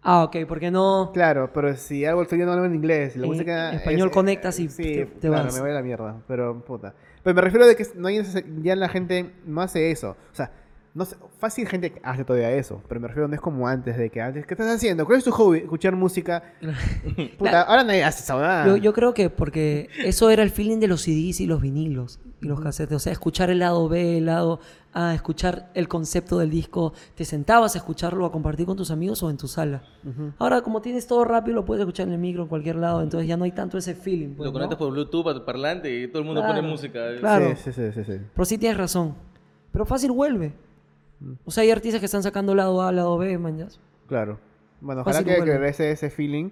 [0.05, 1.11] Ah, ok, porque no.
[1.12, 4.59] Claro, pero si algo estoy viendo algo en inglés la En música español es- conectas
[4.59, 5.55] y sí, te- te claro, vas.
[5.55, 6.95] me voy a la mierda, pero puta.
[7.22, 8.20] Pero me refiero de que no hay
[8.62, 10.16] ya la gente no hace eso.
[10.33, 10.51] O sea,
[10.95, 14.11] no sé, fácil gente hace todavía eso, pero me refiero no es como antes de
[14.11, 15.07] que antes, ¿qué estás haciendo?
[15.07, 15.59] ¿Cuál es tu hobby?
[15.59, 16.43] Escuchar música.
[17.38, 18.66] Puta, La- ahora nadie hace esa.
[18.66, 22.20] Yo, yo creo que porque eso era el feeling de los CDs y los vinilos.
[22.43, 22.95] y los cassettes.
[22.97, 24.61] O sea, escuchar el lado B, el lado
[24.93, 26.93] A, escuchar el concepto del disco.
[27.14, 29.82] Te sentabas a escucharlo, a compartir con tus amigos o en tu sala.
[30.38, 33.01] Ahora, como tienes todo rápido, lo puedes escuchar en el micro, en cualquier lado.
[33.03, 34.34] Entonces ya no hay tanto ese feeling.
[34.34, 34.53] pues, Lo ¿no?
[34.53, 37.01] conectas por Bluetooth al parlante y todo el mundo Claro, pone música.
[37.18, 37.55] claro.
[37.57, 38.18] Sí, sí, sí, sí.
[38.34, 39.14] Pero sí tienes razón.
[39.72, 40.53] Pero fácil vuelve.
[41.44, 43.68] O sea, hay artistas que están sacando lado A, lado B, man.
[44.08, 44.38] Claro.
[44.80, 46.50] Bueno, ojalá Fácil que, que ese, feeling.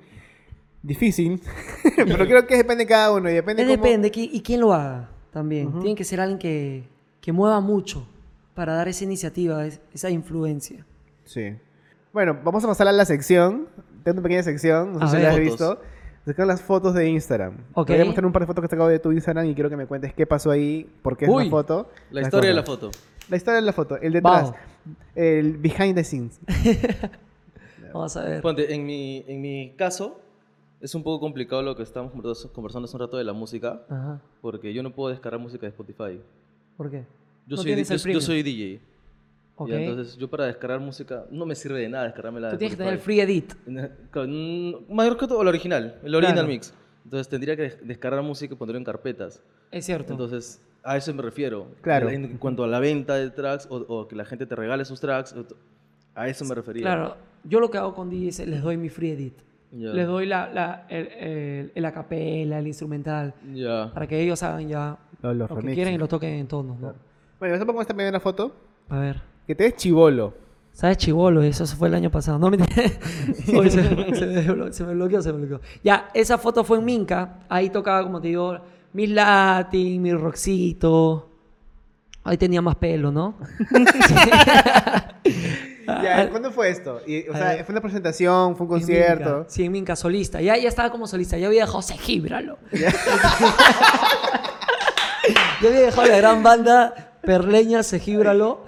[0.83, 1.41] Difícil.
[1.97, 3.29] pero creo que depende de cada uno.
[3.31, 5.73] Y depende cómo- Depende, y quién lo haga también.
[5.81, 6.85] Tiene que ser alguien que,
[7.21, 8.07] que mueva mucho
[8.55, 10.85] para dar esa iniciativa, es- esa influencia.
[11.25, 11.55] Sí.
[12.13, 13.69] Bueno, vamos a pasar a la sección.
[14.05, 15.25] Tengo una pequeña sección, no sé A si ver.
[15.25, 15.81] la has visto.
[16.25, 17.55] Sacar las fotos de Instagram.
[17.75, 17.87] Ok.
[17.89, 19.55] Te voy a mostrar un par de fotos que he sacado de tu Instagram y
[19.55, 21.45] quiero que me cuentes qué pasó ahí, por qué es Uy.
[21.45, 21.91] la foto.
[22.11, 22.91] La historia de la foto.
[23.31, 24.57] La historia de la foto, el detrás, Vamos.
[25.15, 26.41] el behind the scenes.
[27.93, 28.43] Vamos a ver.
[28.43, 30.21] Ponte, en mi, en mi caso,
[30.81, 32.13] es un poco complicado lo que estamos
[32.53, 34.21] conversando hace un rato de la música, Ajá.
[34.41, 36.21] porque yo no puedo descargar música de Spotify.
[36.77, 36.99] ¿Por qué?
[37.47, 38.23] Yo, No soy, tienes yo, el yo premium.
[38.23, 38.81] soy DJ.
[39.57, 39.69] Ok.
[39.69, 42.75] Y entonces, yo para descargar música, no me sirve de nada descargarme la Tú tienes
[42.75, 43.53] que tener el free edit.
[44.89, 46.49] Mayor que todo, el original, el original Claro.
[46.49, 46.73] mix.
[47.05, 49.43] Entonces tendría que des- descargar música y ponerlo en carpetas.
[49.71, 50.13] Es cierto.
[50.13, 51.67] Entonces, a eso me refiero.
[51.83, 52.09] Claro.
[52.11, 54.85] En, en cuanto a la venta de tracks o, o que la gente te regale
[54.85, 55.35] sus tracks,
[56.15, 56.83] a eso me refería.
[56.83, 59.35] claro, yo lo que hago con DJs es les doy mi free edit.
[59.73, 59.91] Ya.
[59.91, 63.91] Les doy la, la, el, el, el acapella, el instrumental, Ya.
[63.95, 65.75] para que ellos hagan ya Los- los lo que remixes.
[65.77, 66.93] quieren y lo toquen en tonos, ¿no?
[67.39, 68.53] Bueno, yo te pongo esta primera foto,
[68.89, 69.23] A ver.
[69.47, 70.35] que te ves chivolo.
[70.73, 71.43] ¿Sabes chivolo?
[71.43, 72.39] Eso fue el año pasado.
[72.39, 72.75] No, mentira.
[73.57, 74.15] Oye, se, me
[74.73, 75.61] se me bloqueó, se me bloqueó.
[75.85, 77.39] Ya, esa foto fue en Minca.
[77.49, 78.59] Ahí tocaba, como te digo,
[78.93, 81.29] mis Latin, mi rockcito.
[82.25, 83.37] Ahí tenía más pelo, ¿no?
[85.87, 87.01] Ya, ¿Cuándo fue esto?
[87.05, 87.65] Y, o sea.
[87.65, 88.55] ¿fue una presentación?
[88.55, 89.39] ¿Fue un En concierto?
[89.39, 89.51] Minca.
[89.51, 90.41] Sí, en Minca, solista.
[90.41, 91.37] Ya, ya estaba como solista.
[91.37, 92.59] Ya había dejado José Gíbralo.
[92.73, 92.93] ya
[95.69, 98.65] había dejado la gran banda perleña Segíbralo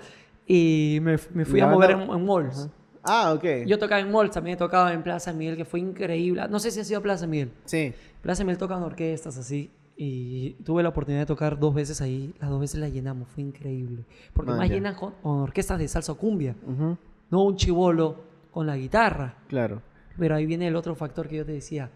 [0.47, 2.69] y me, me fui a mover en, en malls.
[3.05, 3.67] Ah, ok.
[3.67, 6.43] Yo tocaba en malls, también he tocado en Plaza Miguel, que fue increíble.
[6.49, 7.53] No sé si ha sido Plaza Miguel.
[7.65, 7.93] Sí.
[8.21, 9.71] Plaza Miguel tocan orquestas así.
[9.97, 12.35] Y tuve la oportunidad de tocar dos veces ahí.
[12.41, 13.29] Las dos veces la llenamos.
[13.29, 14.05] Fue increíble.
[14.33, 16.57] Porque Man, más llenan con, con orquestas de salsa o cumbia.
[16.67, 16.97] Ujú,
[17.31, 18.17] No un chivolo
[18.51, 19.37] con la guitarra.
[19.49, 19.83] Claro.
[20.19, 21.91] Pero ahí viene el otro factor que yo te decía.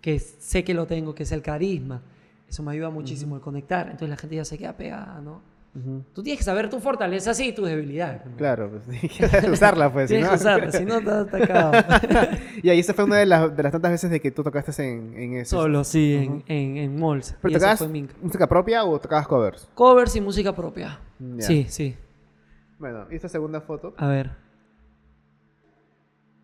[0.00, 2.02] Que sé que lo tengo, que es el carisma.
[2.48, 3.86] Eso me ayuda muchísimo el conectar.
[3.86, 5.40] Entonces la gente ya se queda pegada, ¿no?
[6.14, 8.22] Tú tienes que saber tu fortaleza y tus debilidades.
[8.36, 10.08] Claro, pues tienes que usarla, pues.
[10.08, 11.72] Tienes que usarla, si no estás atacado.
[12.62, 14.82] y ahí esa fue una de las, de las tantas veces de que tú tocaste
[14.82, 15.60] en, en eso.
[15.60, 17.36] Solo, sí, en, en, en malls.
[17.42, 17.84] ¿Pero tocabas
[18.22, 19.68] música propia o tocabas covers?
[19.74, 20.98] Covers y música propia.
[21.38, 21.96] Sí, sí.
[22.78, 23.94] Bueno, ¿y esta segunda foto?
[23.96, 24.30] A ver.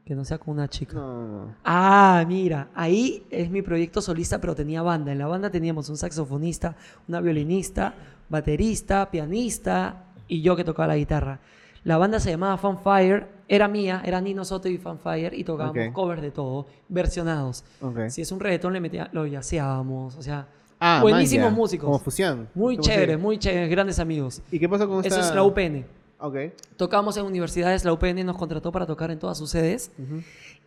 [0.04, 0.94] Que no sea con una chica.
[0.94, 1.54] No, no, no.
[1.64, 5.12] Ah, mira, ahí es mi proyecto solista, pero tenía banda.
[5.12, 6.76] En la banda teníamos un saxofonista,
[7.06, 7.94] una violinista,
[8.32, 11.38] baterista, pianista y yo que tocaba la guitarra.
[11.84, 16.22] La banda se llamaba Fanfire, era mía, era Nino Soto y Fanfire y tocábamos covers
[16.22, 17.64] de todo, versionados.
[17.80, 18.08] Ok.
[18.08, 20.48] Si es un reggaetón, le metía, lo yaceábamos, o sea,
[20.84, 21.84] Ah, buenísimos músicos.
[21.86, 22.48] Como fusión.
[22.56, 24.42] Muy si- muy chéveres, grandes amigos.
[24.50, 25.20] ¿Y qué pasó con esta?
[25.20, 25.84] Eso es la UPN.
[26.18, 26.36] Ok.
[26.76, 29.92] Tocamos en universidades, la UPN nos contrató para tocar en todas sus sedes.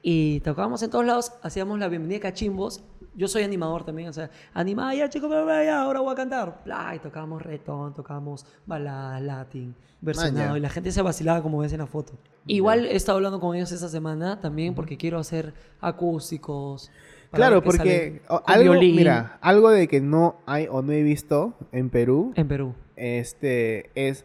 [0.07, 2.83] Y tocábamos en todos lados, hacíamos la bienvenida a cachimbos.
[3.15, 6.15] Yo soy animador también, o sea, animada, ya chicos, bla, bla, ya, ahora voy a
[6.15, 6.61] cantar.
[6.63, 10.51] Bla, y tocábamos reggaetón, tocábamos balada, latin, versionado.
[10.51, 10.57] ya.
[10.59, 12.13] y la gente se vacilaba como ves en la foto.
[12.45, 16.91] Igual he estado hablando con ellos esta semana también porque quiero hacer acústicos.
[17.31, 21.89] Claro, porque algo, violín mira, algo de que no hay o no he visto en
[21.89, 22.75] Perú, En Perú.
[22.95, 24.23] este, es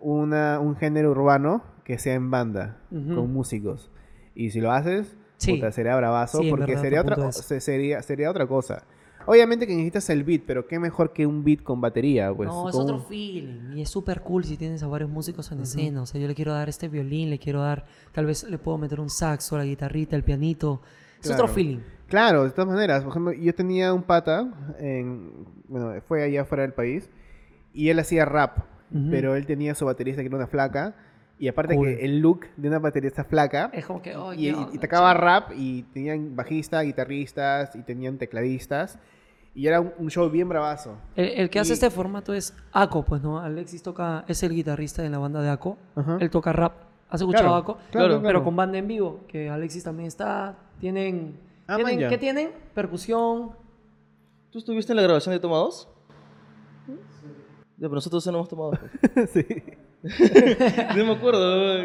[0.00, 3.88] una, un género urbano que sea en banda, con músicos.
[4.34, 5.54] Y si lo haces, Sí.
[5.54, 8.84] puta, sería bravazo, Sí, porque verdad, sería otra, sería, sería otra cosa.
[9.26, 12.48] Obviamente que necesitas el beat, pero qué mejor que un beat con batería, pues.
[12.48, 13.72] no, es con otro feeling.
[13.76, 16.02] Y es súper cool si tienes a varios músicos en escena.
[16.02, 18.78] O sea, yo le quiero dar este violín, le quiero dar, tal vez le puedo
[18.78, 20.80] meter un saxo, la guitarrita, el pianito.
[21.20, 21.44] Es Claro.
[21.44, 21.78] otro feeling.
[22.08, 23.02] Claro, de todas maneras.
[23.04, 27.08] Por ejemplo, yo tenía un pata, en, bueno, fue allá fuera del país,
[27.72, 28.58] y él hacía rap,
[28.92, 29.06] Ujú.
[29.10, 30.96] pero él tenía su baterista que era una flaca,
[31.42, 31.88] y aparte Cool.
[31.88, 35.12] que el look de una baterista flaca, Es como que, oh, y, y- y tocaba
[35.12, 39.00] rap, y tenían bajistas, guitarristas, y tenían tecladistas,
[39.52, 40.96] y era un, un show bien bravazo.
[41.16, 43.40] El, el que hace este formato es Aco, pues, ¿no?
[43.40, 45.78] Alexis toca, es el guitarrista de la banda de Aco.
[45.96, 46.16] Ajá.
[46.20, 46.74] Él toca rap.
[47.10, 47.72] ¿Has escuchado Claro, Aco?
[47.90, 48.44] claro, Pero claro.
[48.44, 50.56] con banda en vivo, que Alexis también está.
[50.78, 51.40] Tienen.
[51.66, 52.08] Ah, tienen- man.
[52.08, 52.50] ¿Qué tienen?
[52.72, 53.50] Percusión.
[54.52, 55.88] ¿Tú estuviste en la grabación de Tomados?
[56.86, 58.70] Ya, pero nosotros ya no hemos tomado.
[59.14, 59.30] pues.
[59.34, 59.44] sí.
[60.96, 61.84] no me acuerdo.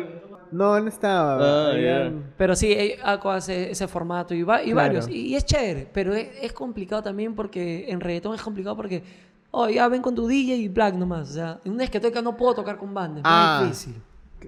[0.52, 1.72] No, no estaba.
[1.72, 4.76] Ah, Pero sí, eh, Aco hace ese formato y, va, y Claro.
[4.76, 5.10] varios.
[5.10, 9.04] Y, y es chévere, pero es, es complicado también porque en reggaetón es complicado porque
[9.52, 11.30] oh, ya ven con tu DJ y Black nomás.
[11.30, 11.86] O sea, en una
[12.22, 13.58] no puedo tocar con banda, es Ah.
[13.60, 13.96] muy difícil.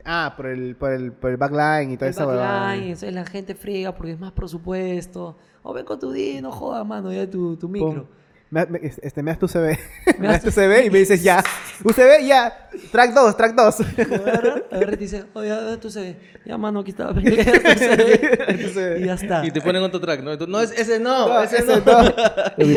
[0.05, 3.26] Ah, por el, por el, por el backline y toda El esa backline, entonces la
[3.26, 5.36] gente friega porque es más presupuesto.
[5.63, 8.07] O ven con tu DJ, no jodas, mano, ya tu, tu micro.
[8.52, 9.78] Me, me- este, me das tu CV.
[10.20, 11.43] me das tu CV y me dices ya.
[11.84, 12.70] UCB, ya.
[12.91, 13.80] Track 2, track 2.
[14.00, 16.18] Agarra, agarra y te dice, oye, a ver tu CV.
[16.45, 17.12] Ya, mano, aquí está.
[17.16, 19.45] y ya está.
[19.45, 20.36] Y te ponen otro track, ¿no?
[20.47, 22.04] No, es- ese no, No, ese, ese no.
[22.04, 22.14] no.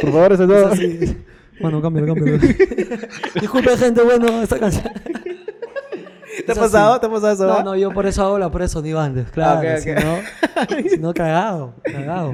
[0.00, 0.70] Por favor, ese no.
[1.60, 2.38] Bueno, cámbialo, cámbialo.
[3.40, 4.92] Disculpe, gente, bueno, esta canción.
[6.46, 6.98] ¿Te ha pasado?
[7.00, 7.46] ¿Te ha pasado eso?
[7.46, 9.60] No, no, yo por eso hago la por eso ni bandes, claro.
[9.60, 9.98] ok, Si ok.
[10.02, 10.18] no,
[10.90, 12.32] si no, cagado, cagado.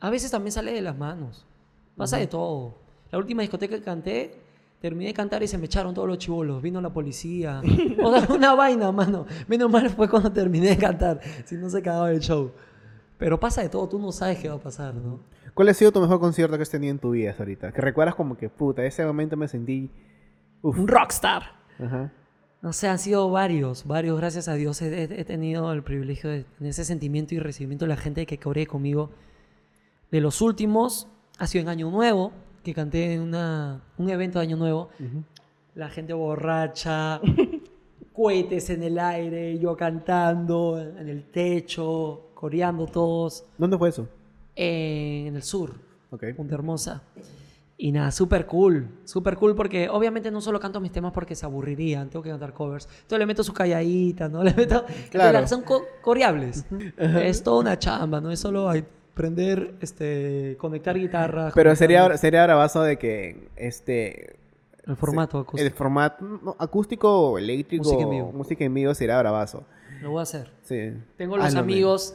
[0.00, 1.44] A veces también sale de las manos.
[1.98, 2.74] Pasa de todo.
[3.10, 4.40] La última discoteca que canté,
[4.80, 6.62] terminé de cantar y se me echaron todos los chivolos.
[6.62, 7.60] Vino la policía.
[8.02, 9.26] O sea, una vaina, mano.
[9.48, 11.20] Menos mal fue cuando terminé de cantar.
[11.44, 12.52] Si no se cagaba el show.
[13.18, 15.18] Pero pasa de todo, tú no sabes qué va a pasar, ¿no?
[15.52, 17.72] ¿Cuál ha sido tu mejor concierto que has tenido en tu vida hasta ahorita?
[17.72, 19.90] Que recuerdas como que, puta, ese momento me sentí...
[20.62, 20.78] Uf.
[20.78, 21.42] Un rockstar.
[21.84, 22.12] Ajá.
[22.60, 26.70] No sé, han sido varios, varios, gracias a Dios he, tenido el privilegio de tener
[26.70, 29.10] ese sentimiento y recibimiento de la gente que coree conmigo.
[30.10, 31.06] De los últimos,
[31.38, 32.32] ha sido en Año Nuevo,
[32.64, 34.90] que canté en una, un evento de Año Nuevo.
[35.74, 37.20] La gente borracha,
[38.12, 44.08] cohetes en el aire, yo cantando en el techo, coreando todos, ¿Dónde fue eso?
[44.56, 45.74] en el sur.
[46.10, 46.24] Ok.
[46.36, 47.02] Punta Hermosa.
[47.80, 51.46] Y nada, súper cool, súper cool porque obviamente no solo canto mis temas porque se
[51.46, 52.86] aburrirían, tengo que cantar covers.
[52.86, 54.42] Entonces le meto su calladita, ¿no?
[54.42, 54.84] Le meto...
[55.10, 55.46] Claro.
[55.46, 56.64] Son co- coreables.
[56.96, 58.68] es toda una chamba, no es solo
[59.18, 61.52] ay, aprender, este, conectar guitarras.
[61.54, 64.36] Pero conectar sería, sería bravazo de que este...
[64.86, 65.66] El formato acústico.
[65.66, 67.84] El formato no, acústico o eléctrico.
[67.84, 68.32] Música en vivo.
[68.32, 69.64] Música en vivo sería bravazo.
[70.00, 70.50] Lo voy a hacer.
[70.62, 70.92] Sí.
[71.18, 71.70] Tengo los Hazlo, men.
[71.74, 72.14] amigos,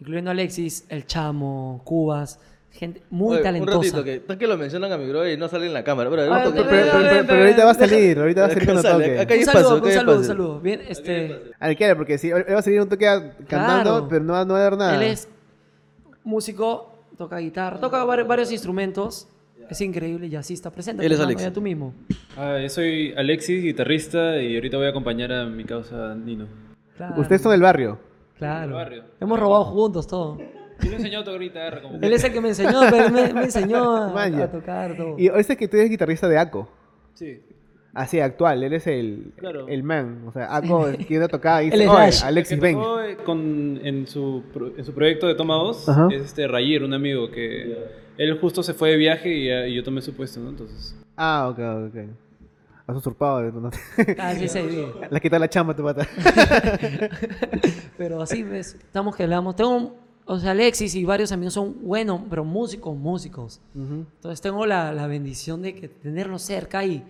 [0.00, 2.40] incluyendo Alexis, El Chamo, Cubas,
[2.72, 3.78] gente muy Oye, talentosa.
[3.78, 6.10] Un ratito, que que lo mencionan a mi bro y no sale en la cámara.
[6.10, 6.62] Ay, toque.
[6.64, 8.82] Pero, pero- Ven, pero- ven, pero ahorita va a salir, ahorita va a salir cuando
[8.82, 9.18] toque.
[9.20, 10.60] acá hay un saludo, un saludo, un saludo.
[10.60, 11.40] Bien, este...
[11.58, 13.06] Al que porque si él va a salir un toque
[13.48, 14.08] cantando, Claro.
[14.10, 14.96] pero no, va- no va a haber nada.
[14.96, 15.26] Él es
[16.24, 19.28] músico, toca guitarra, toca var- varios instrumentos.
[19.70, 20.70] Es increíble, jazzista.
[20.70, 21.02] Presenta.
[21.04, 21.42] Él es Alex.
[21.42, 21.94] Ya tú mismo.
[22.36, 26.46] Ah, yo soy Alexis, guitarrista, y ahorita voy a acompañar a mi causa Nino.
[26.96, 27.20] Claro.
[27.20, 27.98] Ustedes son del barrio.
[28.36, 28.66] Claro.
[28.66, 29.04] Del barrio.
[29.20, 30.38] Hemos robado juntos todo.
[30.82, 33.32] Yo le enseñó a tocar guitarra como Él es el que me enseñó, pero me,
[33.32, 35.16] me enseñó a, tocar todo.
[35.18, 36.68] Y dice que tú eres guitarrista de Aco.
[37.14, 37.40] Sí.
[37.94, 38.62] Así, actual.
[38.64, 39.68] Él es el, Claro.
[39.68, 40.24] el man.
[40.26, 42.22] O sea, Aco tiene tocada y dice, "Oye, Dash".
[42.24, 42.78] Alexis, El que ven.
[42.78, 44.42] eh, con, en, su,
[44.76, 46.08] en su proyecto de Toma 2 Ajá.
[46.12, 47.78] es este Rayir, un amigo que
[48.18, 50.50] él justo se fue de viaje y, ya- y yo tomé su puesto, ¿no?
[50.50, 52.08] Entonces, Ah, ok, ok.
[52.86, 53.40] Has usurpado.
[53.50, 53.70] ¿no?
[54.18, 54.58] Ah, sí, sí.
[54.60, 56.06] Le has quitado la chamba a tu pata.
[57.96, 59.56] Pero así ves, estamos que hablamos.
[59.56, 59.94] Tengo,
[60.26, 63.60] o sea, Alexis y varios amigos son buenos, pero músicos, músicos.
[63.74, 64.04] Ujú.
[64.16, 67.04] Entonces tengo la, la bendición de que tenerlos cerca y,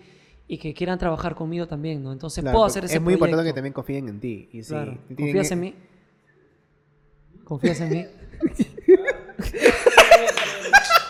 [0.47, 2.11] y que quieran trabajar conmigo también, ¿no?
[2.11, 4.49] Entonces Claro, puedo hacer ese Es muy importante que también confíen en ti.
[4.51, 4.97] Y si Claro.
[5.07, 5.75] tienen- ¿Confías en mí?
[7.43, 8.05] ¿Confías en mí?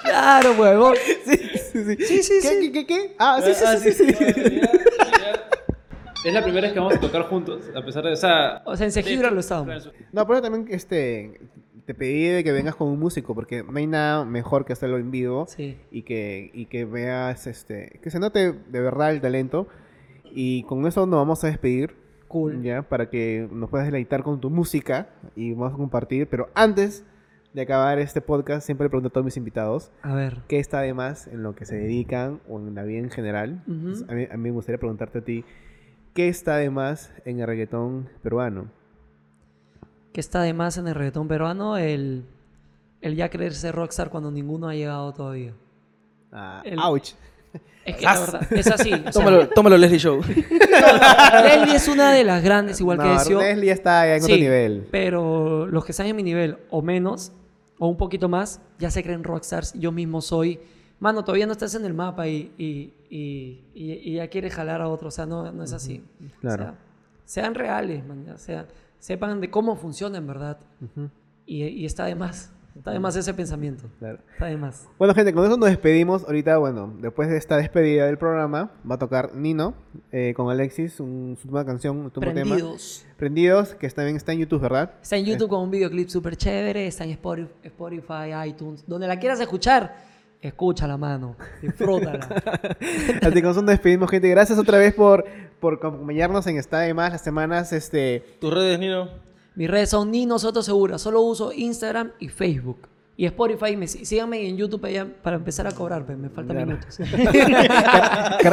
[0.04, 0.96] claro, huevón.
[1.26, 1.38] Sí,
[1.72, 1.96] sí, sí.
[2.06, 2.60] Sí, sí, ¿Qué, sí.
[2.62, 3.16] qué, qué, qué?
[3.20, 3.90] Ah, sí, sí, Ah, sí,
[6.26, 8.64] Es la primera vez que vamos a tocar juntos, a pesar de esa...
[8.66, 9.92] O sea, en Sejibra lo estábamos.
[10.12, 11.40] No, pero también este,
[11.86, 14.98] te pedí de que vengas con un músico, porque no hay nada mejor que hacerlo
[14.98, 15.78] en vivo Sí.
[15.92, 19.68] y, que, y que veas, este, que se note de verdad el talento.
[20.32, 21.96] Y con eso nos vamos a despedir,
[22.28, 22.62] Cool.
[22.64, 26.28] ya, para que nos puedas deleitar con tu música y vamos a compartir.
[26.28, 27.06] Pero antes
[27.54, 30.40] de acabar este podcast, siempre le pregunto a todos mis invitados A ver.
[30.50, 33.62] qué está de más en lo que se dedican o en la vida en general.
[33.68, 33.74] Ujú.
[33.78, 35.46] Entonces, a, mí, a mí me gustaría preguntarte a ti,
[36.14, 38.72] ¿qué está de más en el reggaetón peruano?
[40.16, 41.76] ¿Qué está de más en el reggaetón peruano?
[41.76, 42.24] El,
[43.02, 45.52] el ya creerse rockstar cuando ninguno ha llegado todavía.
[46.32, 47.10] Ah, El- ouch.
[47.84, 48.94] Es que la verdad, es así.
[48.94, 50.22] o sea, Tómalo, tómalo, Leslie Show.
[51.44, 53.40] Leslie es una de las grandes, igual que Ezio.
[53.42, 54.88] Leslie está en otro Sí, nivel.
[54.90, 57.34] Pero los que están en mi nivel o menos,
[57.78, 59.74] o un poquito más, ya se creen rockstars.
[59.74, 60.60] Yo mismo soy.
[61.00, 64.82] Mano, todavía no estás en el mapa y, y, y, y- y ya quieres jalar
[64.82, 65.10] a otro.
[65.10, 66.02] O sea, no, no es así.
[66.40, 66.64] claro.
[66.64, 66.76] O sea,
[67.26, 68.24] sean reales, man.
[68.26, 68.66] ya sea,
[69.06, 70.58] sepan de cómo funciona en verdad.
[71.46, 72.52] Y, y está de más.
[72.76, 73.84] Está de más ese pensamiento.
[74.00, 74.18] claro.
[74.34, 74.90] Está de más.
[74.98, 76.24] Bueno, gente, con eso nos despedimos.
[76.24, 79.76] Ahorita, bueno, después de esta despedida del programa, va a tocar Nino
[80.12, 82.56] eh, con Alexis, un, su nueva canción, un nuevo tema.
[82.56, 83.06] Prendidos.
[83.16, 84.96] Prendidos, que también está en YouTube, ¿verdad?
[85.02, 89.40] Está en YouTube con un videoclip súper chévere, está en Spotify, iTunes, donde la quieras
[89.40, 89.96] escuchar,
[90.42, 92.28] escúchala, mano, disfrútala.
[93.22, 94.30] Así que con eso nos despedimos, gente.
[94.30, 95.24] Gracias otra vez por,
[95.66, 97.74] por acompañarnos en Está de Más las semanas.
[97.74, 99.10] Este, Tus redes, Nino.
[99.56, 102.88] Mis redes son ni nosotros seguras, solo uso Instagram y Facebook.
[103.18, 106.68] Y Spotify, me, síganme en YouTube allá para empezar a cobrar, pues, me faltan Claro.
[106.68, 107.00] minutos.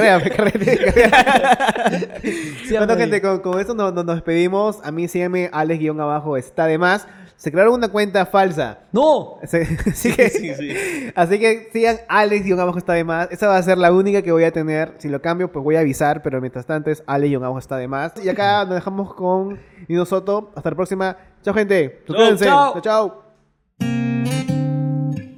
[2.71, 2.97] bueno, hombre.
[2.97, 4.79] gente, con, con esto nos, nos despedimos.
[4.83, 7.07] A mí síganme, Alex-abajo está de más.
[7.43, 8.79] Se crearon una cuenta falsa.
[8.93, 9.39] ¡No!
[9.43, 13.33] Se- Así que, así que sigan Alex-abajo está de más.
[13.33, 14.95] Esa va a ser la única que voy a tener.
[14.99, 16.23] Si lo cambio, pues voy a avisar.
[16.23, 18.13] Pero mientras tanto es Alex-abajo está de más.
[18.25, 20.53] Y acá nos dejamos con Nino Soto.
[20.55, 21.17] Hasta la próxima.
[21.43, 22.05] Chao, gente.
[22.07, 22.45] Suscríbanse.
[22.45, 22.81] chao.
[22.81, 22.81] chao.
[22.81, 23.23] chao.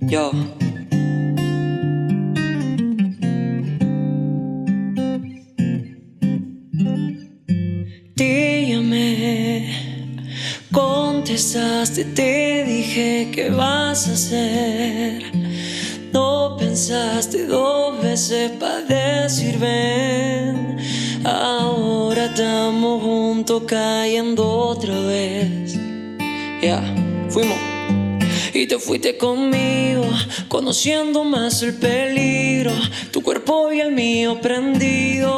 [0.02, 0.30] Yo.
[8.16, 9.74] Te llamé,
[11.34, 15.32] contestaste, te dije que vas a hacer.
[16.12, 20.76] No pensaste dos veces para decir ven.
[21.24, 25.76] Ahora estamos juntos cayendo otra vez.
[26.62, 26.80] Ya,
[27.30, 27.58] fuimos.
[28.52, 30.04] Y te fuiste conmigo,
[30.46, 32.70] conociendo más el peligro.
[33.10, 35.34] Tu cuerpo y el mío prendidos.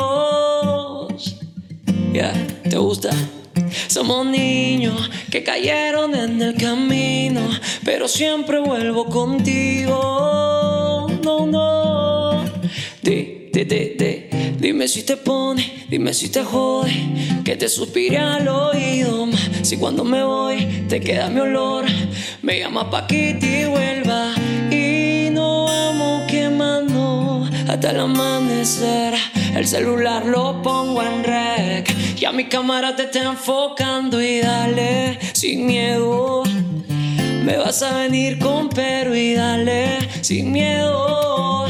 [2.13, 2.35] Ya,
[2.69, 3.13] ¿te gusta?
[3.89, 7.41] Somos niños que cayeron en el camino,
[7.85, 11.07] pero siempre vuelvo contigo.
[11.23, 12.45] No, no.
[13.03, 14.27] Di, di, di, di.
[14.59, 16.91] Dime si te pone, dime si te jode,
[17.45, 19.29] que te suspire al oído.
[19.63, 21.85] Si cuando me voy te queda mi olor,
[22.43, 24.33] me llama pa' que te vuelva
[24.71, 29.15] y no vamos quemando hasta el amanecer.
[29.57, 35.65] El celular lo pongo en rec, ya mi cámara te está enfocando y dale sin
[35.65, 36.43] miedo.
[37.43, 41.65] Me vas a venir con pero y dale sin miedo.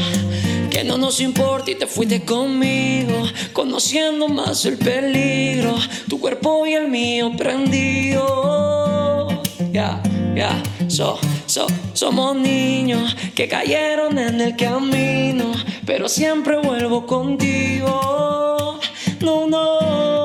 [0.69, 3.23] Que no nos importa y te fuiste conmigo,
[3.53, 5.77] conociendo más el peligro.
[6.09, 9.29] Tu cuerpo y el mío prendido.
[9.71, 10.03] Ya,
[10.35, 11.17] ya, so,
[11.47, 15.53] so, somos niños que cayeron en el camino,
[15.85, 18.79] pero siempre vuelvo contigo.
[19.21, 20.16] No, no.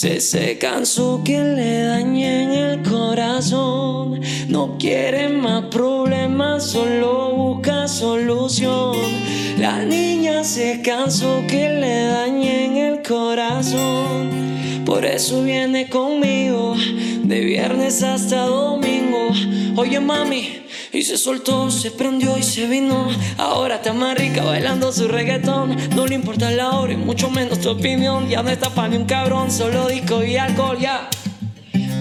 [0.00, 4.18] Se se cansó que le dañen el corazón.
[4.48, 8.96] No quiere más problemas, solo busca solución.
[9.58, 14.30] La niña se cansó que le dañen el corazón.
[14.86, 16.76] Por eso viene conmigo
[17.22, 19.28] de viernes hasta domingo.
[19.76, 20.62] Oye mami,
[20.92, 23.08] y se soltó, se prendió y se vino.
[23.38, 25.76] Ahora está más rica bailando su reggaetón.
[25.94, 28.28] No le importa la hora y mucho menos tu opinión.
[28.28, 31.08] Ya no está pa' ni un cabrón, solo disco y alcohol, ya.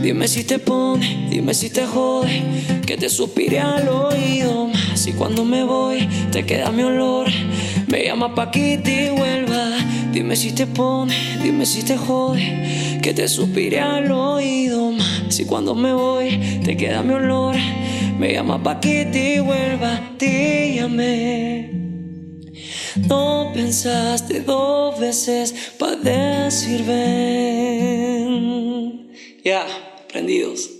[0.02, 2.42] Dime si te pone, dime si te jode,
[2.86, 4.70] que te suspire al oído.
[4.96, 7.28] Si cuando me voy te queda mi olor,
[7.88, 9.68] me llama pa' que te vuelva.
[10.12, 14.94] Dime si te pone, dime si te jode, que te suspire al oído.
[15.28, 17.56] Si cuando me voy te queda mi olor,
[18.20, 20.16] me llama pa' que te vuelva.
[20.18, 21.72] Te llamé.
[23.08, 27.00] No pensaste dos veces para decir ven.
[29.44, 29.66] Ya,
[30.12, 30.79] prendidos.